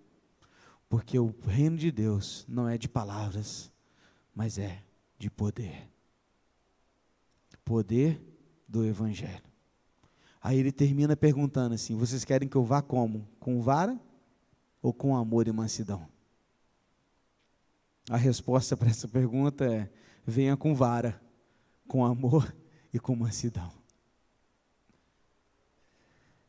[0.89, 3.73] Porque o reino de Deus não é de palavras,
[4.35, 4.83] mas é
[5.19, 5.89] de poder.
[7.65, 8.21] Poder
[8.69, 9.50] do Evangelho.
[10.41, 13.29] Aí ele termina perguntando assim: vocês querem que eu vá como?
[13.39, 13.99] Com vara
[14.83, 16.09] ou com amor e mansidão?
[18.09, 19.91] A resposta para essa pergunta é:
[20.27, 21.21] venha com vara,
[21.87, 22.55] com amor
[22.93, 23.69] e com mansidão.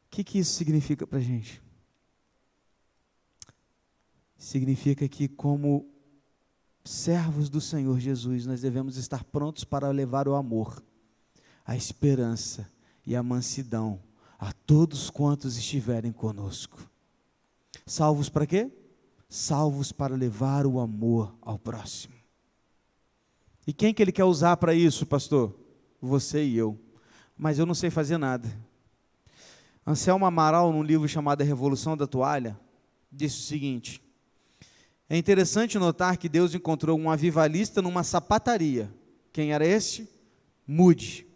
[0.05, 1.61] O que, que isso significa para a gente?
[4.41, 5.87] significa que, como
[6.83, 10.83] servos do Senhor Jesus, nós devemos estar prontos para levar o amor,
[11.63, 12.67] a esperança
[13.05, 13.99] e a mansidão
[14.39, 16.79] a todos quantos estiverem conosco.
[17.85, 18.71] Salvos para quê?
[19.29, 22.13] Salvos para levar o amor ao próximo.
[23.65, 25.55] E quem que ele quer usar para isso, pastor?
[26.01, 26.79] Você e eu.
[27.37, 28.49] Mas eu não sei fazer nada.
[29.85, 32.59] Anselmo Amaral, num livro chamado A Revolução da Toalha,
[33.11, 34.01] disse o seguinte:
[35.11, 38.89] é interessante notar que Deus encontrou um avivalista numa sapataria.
[39.33, 40.07] Quem era este?
[40.65, 41.27] Mude.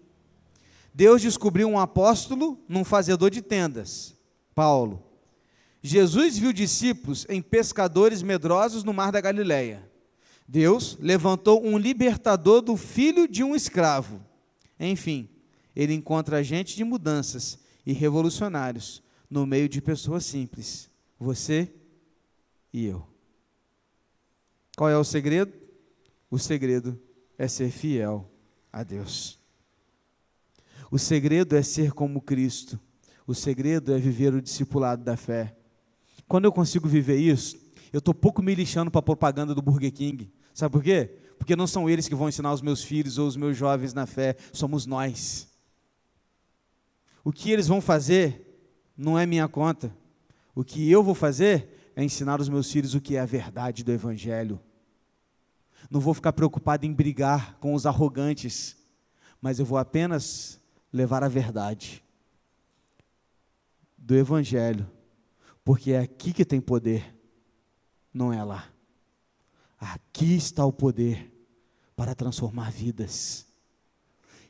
[0.95, 4.15] Deus descobriu um apóstolo num fazedor de tendas,
[4.55, 5.03] Paulo.
[5.81, 9.91] Jesus viu discípulos em pescadores medrosos no mar da Galileia.
[10.47, 14.23] Deus levantou um libertador do filho de um escravo.
[14.79, 15.27] Enfim,
[15.75, 20.89] ele encontra gente de mudanças e revolucionários no meio de pessoas simples,
[21.19, 21.73] você
[22.71, 23.05] e eu.
[24.77, 25.51] Qual é o segredo?
[26.31, 26.97] O segredo
[27.37, 28.31] é ser fiel
[28.71, 29.43] a Deus.
[30.91, 32.79] O segredo é ser como Cristo.
[33.27, 35.55] O segredo é viver o discipulado da fé.
[36.27, 37.57] Quando eu consigo viver isso,
[37.91, 40.31] eu estou pouco me lixando para a propaganda do Burger King.
[40.53, 41.17] Sabe por quê?
[41.37, 44.05] Porque não são eles que vão ensinar os meus filhos ou os meus jovens na
[44.05, 45.47] fé, somos nós.
[47.23, 48.45] O que eles vão fazer
[48.97, 49.95] não é minha conta.
[50.53, 53.83] O que eu vou fazer é ensinar os meus filhos o que é a verdade
[53.83, 54.59] do Evangelho.
[55.89, 58.77] Não vou ficar preocupado em brigar com os arrogantes,
[59.41, 60.59] mas eu vou apenas
[60.95, 62.01] levar a verdade
[63.97, 64.89] do Evangelho,
[65.61, 67.13] porque é aqui que tem poder,
[68.13, 68.69] não é lá.
[69.77, 71.29] Aqui está o poder
[71.97, 73.45] para transformar vidas.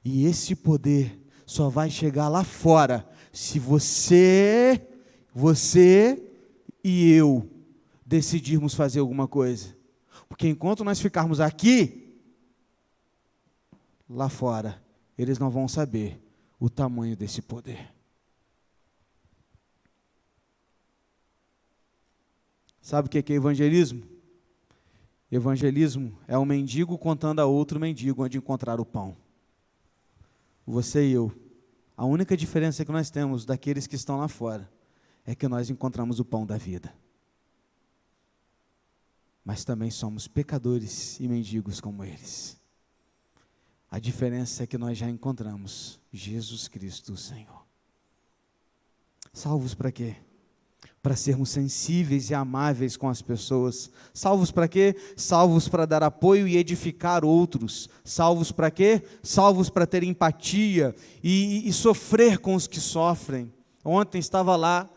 [0.03, 4.87] E esse poder só vai chegar lá fora se você,
[5.33, 6.31] você
[6.83, 7.49] e eu
[8.05, 9.75] decidirmos fazer alguma coisa.
[10.29, 12.19] Porque enquanto nós ficarmos aqui,
[14.07, 14.79] lá fora,
[15.17, 16.21] eles não vão saber
[16.59, 17.93] o tamanho desse poder.
[22.81, 24.03] Sabe o que é evangelismo?
[25.31, 29.17] Evangelismo é um mendigo contando a outro mendigo onde encontrar o pão.
[30.65, 31.31] Você e eu.
[31.97, 34.69] A única diferença que nós temos daqueles que estão lá fora
[35.25, 36.93] é que nós encontramos o pão da vida.
[39.43, 42.59] Mas também somos pecadores e mendigos como eles.
[43.95, 47.65] A diferença é que nós já encontramos Jesus Cristo, o Senhor.
[49.31, 50.17] Salvos para quê?
[51.01, 53.89] Para sermos sensíveis e amáveis com as pessoas.
[54.13, 54.97] Salvos para quê?
[55.15, 57.89] Salvos para dar apoio e edificar outros.
[58.03, 59.01] Salvos para quê?
[59.23, 60.93] Salvos para ter empatia
[61.23, 63.49] e, e, sofrer com os que sofrem.
[63.81, 64.89] Ontem estava lá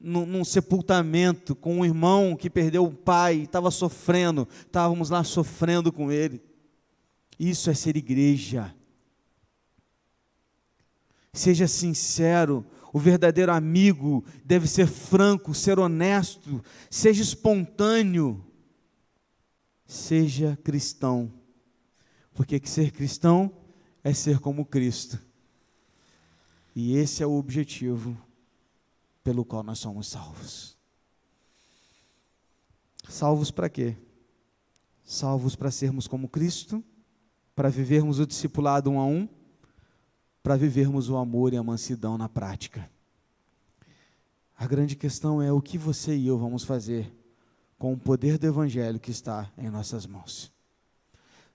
[0.00, 5.92] num, num sepultamento com um irmão que perdeu o pai, estava sofrendo, estávamos lá sofrendo
[5.92, 6.40] com ele.
[7.38, 8.74] Isso é ser igreja.
[11.32, 18.44] Seja sincero, o verdadeiro amigo deve ser franco, ser honesto, seja espontâneo,
[19.86, 21.32] seja cristão.
[22.34, 23.50] Porque ser cristão
[24.04, 25.18] é ser como Cristo.
[26.74, 28.16] E esse é o objetivo
[29.24, 30.76] pelo qual nós somos salvos.
[33.08, 33.96] Salvos para quê?
[35.04, 36.82] Salvos para sermos como Cristo,
[37.54, 39.28] para vivermos o discipulado um a um,
[40.42, 42.90] para vivermos o amor e a mansidão na prática.
[44.56, 47.12] A grande questão é o que você e eu vamos fazer
[47.78, 50.52] com o poder do Evangelho que está em nossas mãos.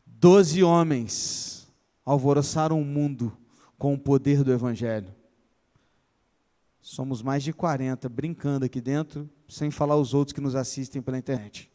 [0.05, 1.67] Doze homens
[2.05, 3.35] alvoroçaram o mundo
[3.77, 5.13] com o poder do Evangelho.
[6.81, 11.17] Somos mais de 40 brincando aqui dentro, sem falar os outros que nos assistem pela
[11.17, 11.69] internet.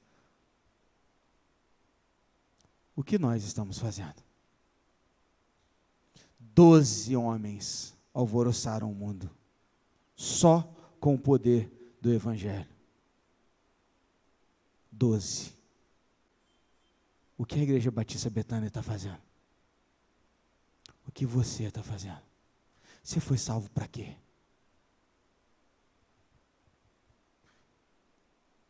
[2.95, 4.22] O que nós estamos fazendo?
[6.38, 9.30] Doze homens alvoroçaram o mundo,
[10.14, 10.62] só
[11.01, 12.68] com o poder do Evangelho.
[14.90, 15.53] Doze.
[17.38, 19.20] O que a Igreja Batista Betânia está fazendo?
[21.07, 22.20] O que você está fazendo?
[23.03, 24.14] Você foi salvo para quê?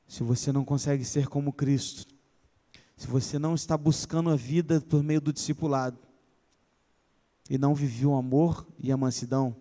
[0.06, 2.06] Se você não consegue ser como Cristo,
[3.02, 5.98] se você não está buscando a vida por meio do discipulado,
[7.50, 9.56] e não viveu o amor e a mansidão,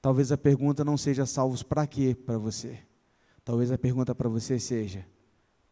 [0.00, 2.86] talvez a pergunta não seja salvos para quê para você.
[3.44, 5.04] Talvez a pergunta para você seja: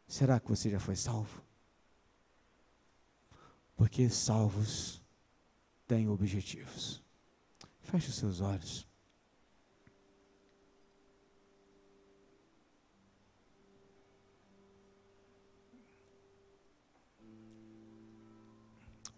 [0.05, 1.41] será que você já foi salvo?
[3.77, 5.01] Porque salvos
[5.87, 7.01] têm objetivos.
[7.83, 8.85] Feche os seus olhos.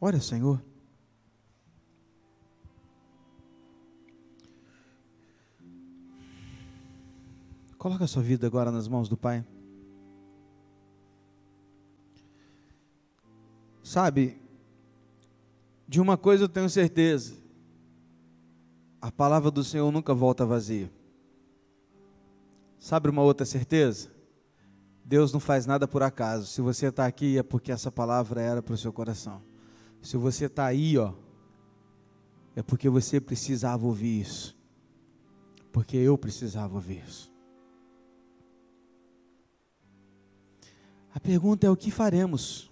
[0.00, 0.62] Olha, Senhor.
[7.76, 9.44] Coloca a sua vida agora nas mãos do Pai.
[13.82, 14.40] Sabe,
[15.86, 17.34] de uma coisa eu tenho certeza:
[19.00, 20.90] a palavra do Senhor nunca volta vazia.
[22.78, 24.08] Sabe uma outra certeza?
[25.04, 26.46] Deus não faz nada por acaso.
[26.46, 29.49] Se você está aqui é porque essa palavra era para o seu coração.
[30.02, 31.12] Se você está aí, ó,
[32.56, 34.56] é porque você precisava ouvir isso.
[35.72, 37.30] Porque eu precisava ouvir isso.
[41.14, 42.70] A pergunta é: o que faremos?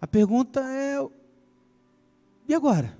[0.00, 0.96] A pergunta é:
[2.48, 2.98] e agora?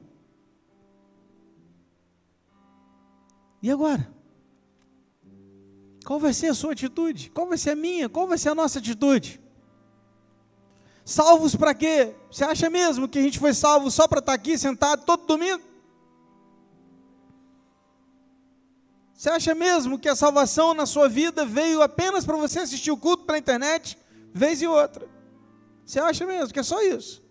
[3.61, 4.13] E agora?
[6.05, 7.31] Qual vai ser a sua atitude?
[7.31, 8.09] Qual vai ser a minha?
[8.09, 9.42] Qual vai ser a nossa atitude?
[11.05, 12.15] Salvos para quê?
[12.31, 15.63] Você acha mesmo que a gente foi salvo só para estar aqui sentado todo domingo?
[19.13, 22.97] Você acha mesmo que a salvação na sua vida veio apenas para você assistir o
[22.97, 23.97] culto pela internet,
[24.33, 25.09] vez e outra?
[25.85, 27.23] Você acha mesmo que é só isso?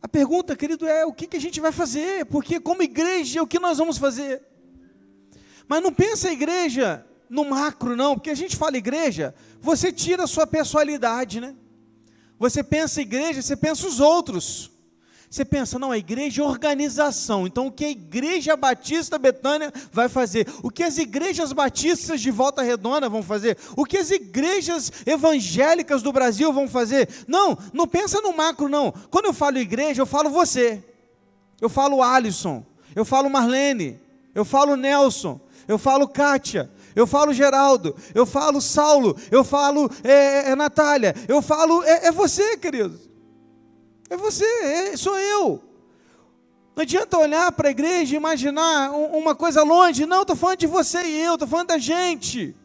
[0.00, 2.24] A pergunta, querido, é o que, que a gente vai fazer?
[2.26, 4.42] Porque como igreja, o que nós vamos fazer?
[5.66, 10.24] Mas não pensa a igreja no macro, não, porque a gente fala igreja, você tira
[10.24, 11.54] a sua personalidade, né?
[12.38, 14.70] Você pensa igreja, você pensa os outros.
[15.28, 17.46] Você pensa, não, a igreja é organização.
[17.46, 20.46] Então, o que a igreja batista Betânia vai fazer?
[20.62, 23.58] O que as igrejas batistas de Volta Redonda vão fazer?
[23.76, 27.08] O que as igrejas evangélicas do Brasil vão fazer?
[27.26, 28.92] Não, não pensa no macro, não.
[29.10, 30.82] Quando eu falo igreja, eu falo você.
[31.60, 32.64] Eu falo Alisson.
[32.94, 33.98] Eu falo Marlene.
[34.34, 35.40] Eu falo Nelson.
[35.66, 36.70] Eu falo Kátia.
[36.96, 42.10] Eu falo Geraldo, eu falo Saulo, eu falo é, é, Natália, eu falo, é, é
[42.10, 42.98] você, querido.
[44.08, 45.62] É você, é, sou eu.
[46.74, 50.06] Não adianta olhar para a igreja e imaginar uma coisa longe.
[50.06, 52.56] Não, estou falando de você e eu, estou falando da gente.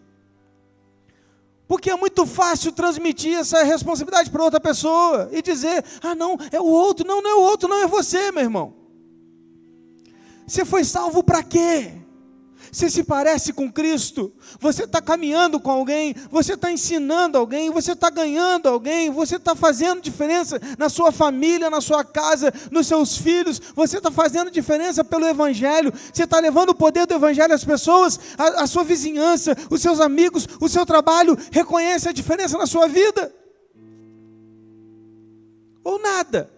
[1.67, 6.59] Porque é muito fácil transmitir essa responsabilidade para outra pessoa e dizer: ah, não, é
[6.59, 7.07] o outro.
[7.07, 8.73] Não, não é o outro, não é você, meu irmão.
[10.47, 12.00] Você foi salvo para quê?
[12.71, 17.91] Você se parece com Cristo, você está caminhando com alguém, você está ensinando alguém, você
[17.91, 23.17] está ganhando alguém, você está fazendo diferença na sua família, na sua casa, nos seus
[23.17, 27.65] filhos, você está fazendo diferença pelo Evangelho, você está levando o poder do Evangelho às
[27.65, 32.65] pessoas, a, a sua vizinhança, os seus amigos, o seu trabalho, reconhece a diferença na
[32.65, 33.35] sua vida?
[35.83, 36.49] Ou nada?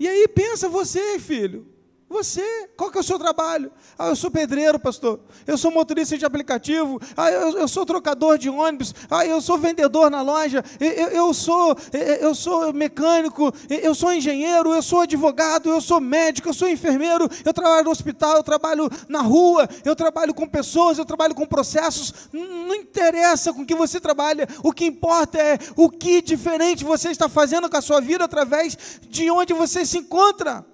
[0.00, 1.69] E aí pensa você, filho.
[2.10, 3.70] Você, qual que é o seu trabalho?
[3.96, 5.20] Ah, eu sou pedreiro, pastor.
[5.46, 7.00] Eu sou motorista de aplicativo.
[7.16, 8.92] Ah, eu, eu sou trocador de ônibus.
[9.08, 10.64] Ah, eu sou vendedor na loja.
[10.80, 11.76] Eu, eu, sou,
[12.20, 13.52] eu sou mecânico.
[13.68, 14.74] Eu sou engenheiro.
[14.74, 15.70] Eu sou advogado.
[15.70, 16.48] Eu sou médico.
[16.48, 17.28] Eu sou enfermeiro.
[17.44, 18.38] Eu trabalho no hospital.
[18.38, 19.68] Eu trabalho na rua.
[19.84, 20.98] Eu trabalho com pessoas.
[20.98, 22.12] Eu trabalho com processos.
[22.32, 24.48] Não interessa com que você trabalha.
[24.64, 28.76] O que importa é o que diferente você está fazendo com a sua vida através
[29.08, 30.66] de onde você se encontra.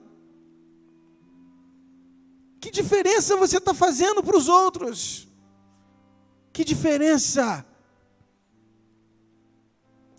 [2.67, 5.29] Que diferença você está fazendo para os outros?
[6.53, 7.65] Que diferença?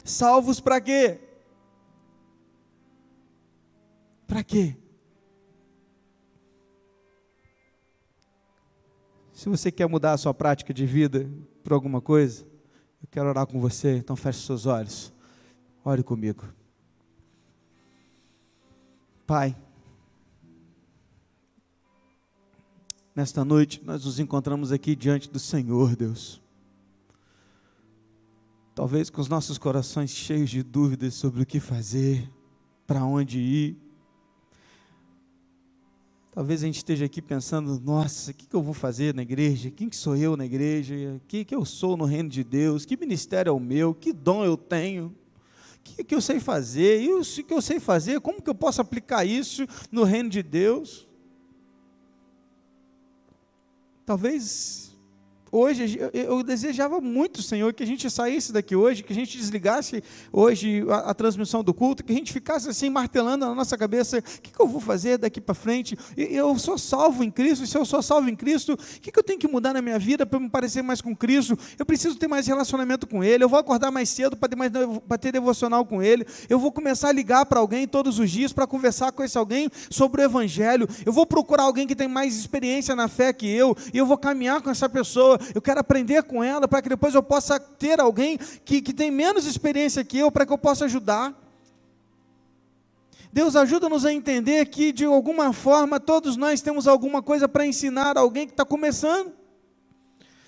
[0.01, 1.19] Salvos para quê?
[4.25, 4.77] Para quê?
[9.33, 11.29] Se você quer mudar a sua prática de vida
[11.61, 12.45] por alguma coisa,
[13.03, 15.11] eu quero orar com você, então feche seus olhos.
[15.83, 16.45] Ore comigo.
[19.25, 19.53] Pai,
[23.17, 26.39] nesta noite nós nos encontramos aqui diante do Senhor, Deus.
[28.75, 32.29] Talvez com os nossos corações cheios de dúvidas sobre o que fazer,
[32.85, 33.75] para onde ir.
[36.29, 39.71] Talvez a gente esteja aqui pensando, nossa, o que, que eu vou fazer na igreja?
[39.71, 40.93] Quem que sou eu na igreja?
[41.15, 42.85] O que, que eu sou no reino de Deus?
[42.85, 43.95] Que ministério é o meu?
[43.95, 45.07] Que dom eu tenho?
[45.07, 47.01] O que, que eu sei fazer?
[47.01, 50.43] E o que eu sei fazer, como que eu posso aplicar isso no reino de
[50.43, 51.06] Deus?
[54.07, 54.86] Talvez
[55.51, 60.03] Hoje eu desejava muito, Senhor, que a gente saísse daqui hoje, que a gente desligasse
[60.31, 64.19] hoje a, a transmissão do culto, que a gente ficasse assim martelando na nossa cabeça:
[64.19, 65.97] o que, que eu vou fazer daqui para frente?
[66.17, 69.19] Eu sou salvo em Cristo, e se eu sou salvo em Cristo, o que, que
[69.19, 71.57] eu tenho que mudar na minha vida para me parecer mais com Cristo?
[71.79, 74.71] Eu preciso ter mais relacionamento com Ele, eu vou acordar mais cedo para ter, mais,
[75.07, 78.51] para ter devocional com Ele, eu vou começar a ligar para alguém todos os dias
[78.51, 82.37] para conversar com esse alguém sobre o Evangelho, eu vou procurar alguém que tem mais
[82.37, 86.23] experiência na fé que eu, e eu vou caminhar com essa pessoa eu quero aprender
[86.23, 90.17] com ela para que depois eu possa ter alguém que, que tem menos experiência que
[90.17, 91.33] eu para que eu possa ajudar.
[93.31, 98.17] Deus ajuda-nos a entender que, de alguma forma, todos nós temos alguma coisa para ensinar
[98.17, 99.31] a alguém que está começando.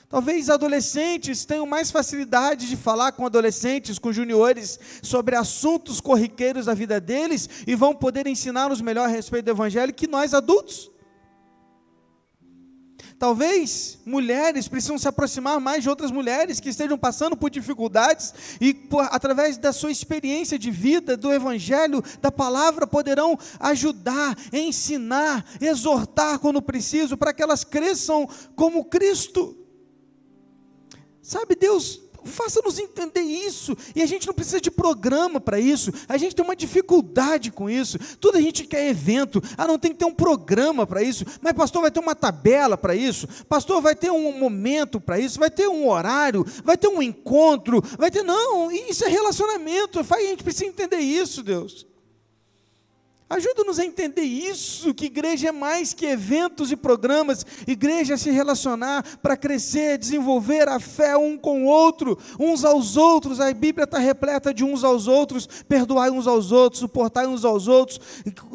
[0.10, 6.74] Talvez adolescentes tenham mais facilidade de falar com adolescentes, com juniores, sobre assuntos corriqueiros da
[6.74, 10.90] vida deles e vão poder ensiná-los melhor a respeito do Evangelho que nós adultos.
[13.20, 18.74] Talvez mulheres precisam se aproximar mais de outras mulheres que estejam passando por dificuldades e,
[18.74, 26.40] por, através da sua experiência de vida, do Evangelho, da palavra, poderão ajudar, ensinar, exortar
[26.40, 29.58] quando preciso, para que elas cresçam como Cristo.
[31.22, 33.76] Sabe, Deus Faça-nos entender isso.
[33.96, 35.92] E a gente não precisa de programa para isso.
[36.08, 37.98] A gente tem uma dificuldade com isso.
[38.20, 39.42] Tudo a gente quer evento.
[39.58, 41.26] Ah, não tem que ter um programa para isso.
[41.42, 43.28] Mas pastor vai ter uma tabela para isso.
[43.48, 45.40] Pastor vai ter um momento para isso.
[45.40, 46.46] Vai ter um horário.
[46.64, 47.82] Vai ter um encontro.
[47.98, 48.72] Vai ter não.
[48.72, 50.00] Isso é relacionamento.
[50.00, 51.86] A gente precisa entender isso, Deus.
[53.30, 58.32] Ajuda-nos a entender isso, que igreja é mais que eventos e programas, igreja é se
[58.32, 63.84] relacionar para crescer, desenvolver a fé um com o outro, uns aos outros, a Bíblia
[63.84, 68.00] está repleta de uns aos outros, perdoai uns aos outros, suportai uns aos outros,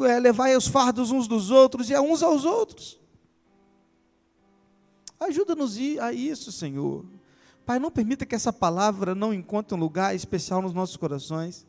[0.01, 2.99] é, levai os fardos uns dos outros e a uns aos outros.
[5.17, 7.05] Ajuda-nos a isso, Senhor.
[7.65, 11.65] Pai, não permita que essa palavra não encontre um lugar especial nos nossos corações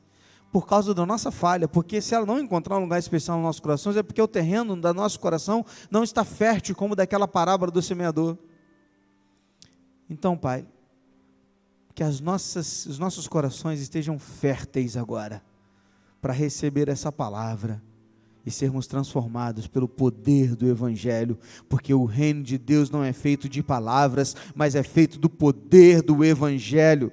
[0.57, 3.61] por causa da nossa falha, porque se ela não encontrar um lugar especial nos nossos
[3.61, 7.83] corações, é porque o terreno do nosso coração não está fértil como daquela parábola do
[7.83, 8.39] semeador.
[10.09, 10.67] Então, Pai,
[11.95, 15.43] que as nossas, os nossos corações estejam férteis agora
[16.23, 17.83] para receber essa palavra
[18.47, 21.39] e sermos transformados pelo poder do Evangelho,
[21.69, 26.01] porque o reino de Deus não é feito de palavras, mas é feito do poder
[26.01, 27.13] do Evangelho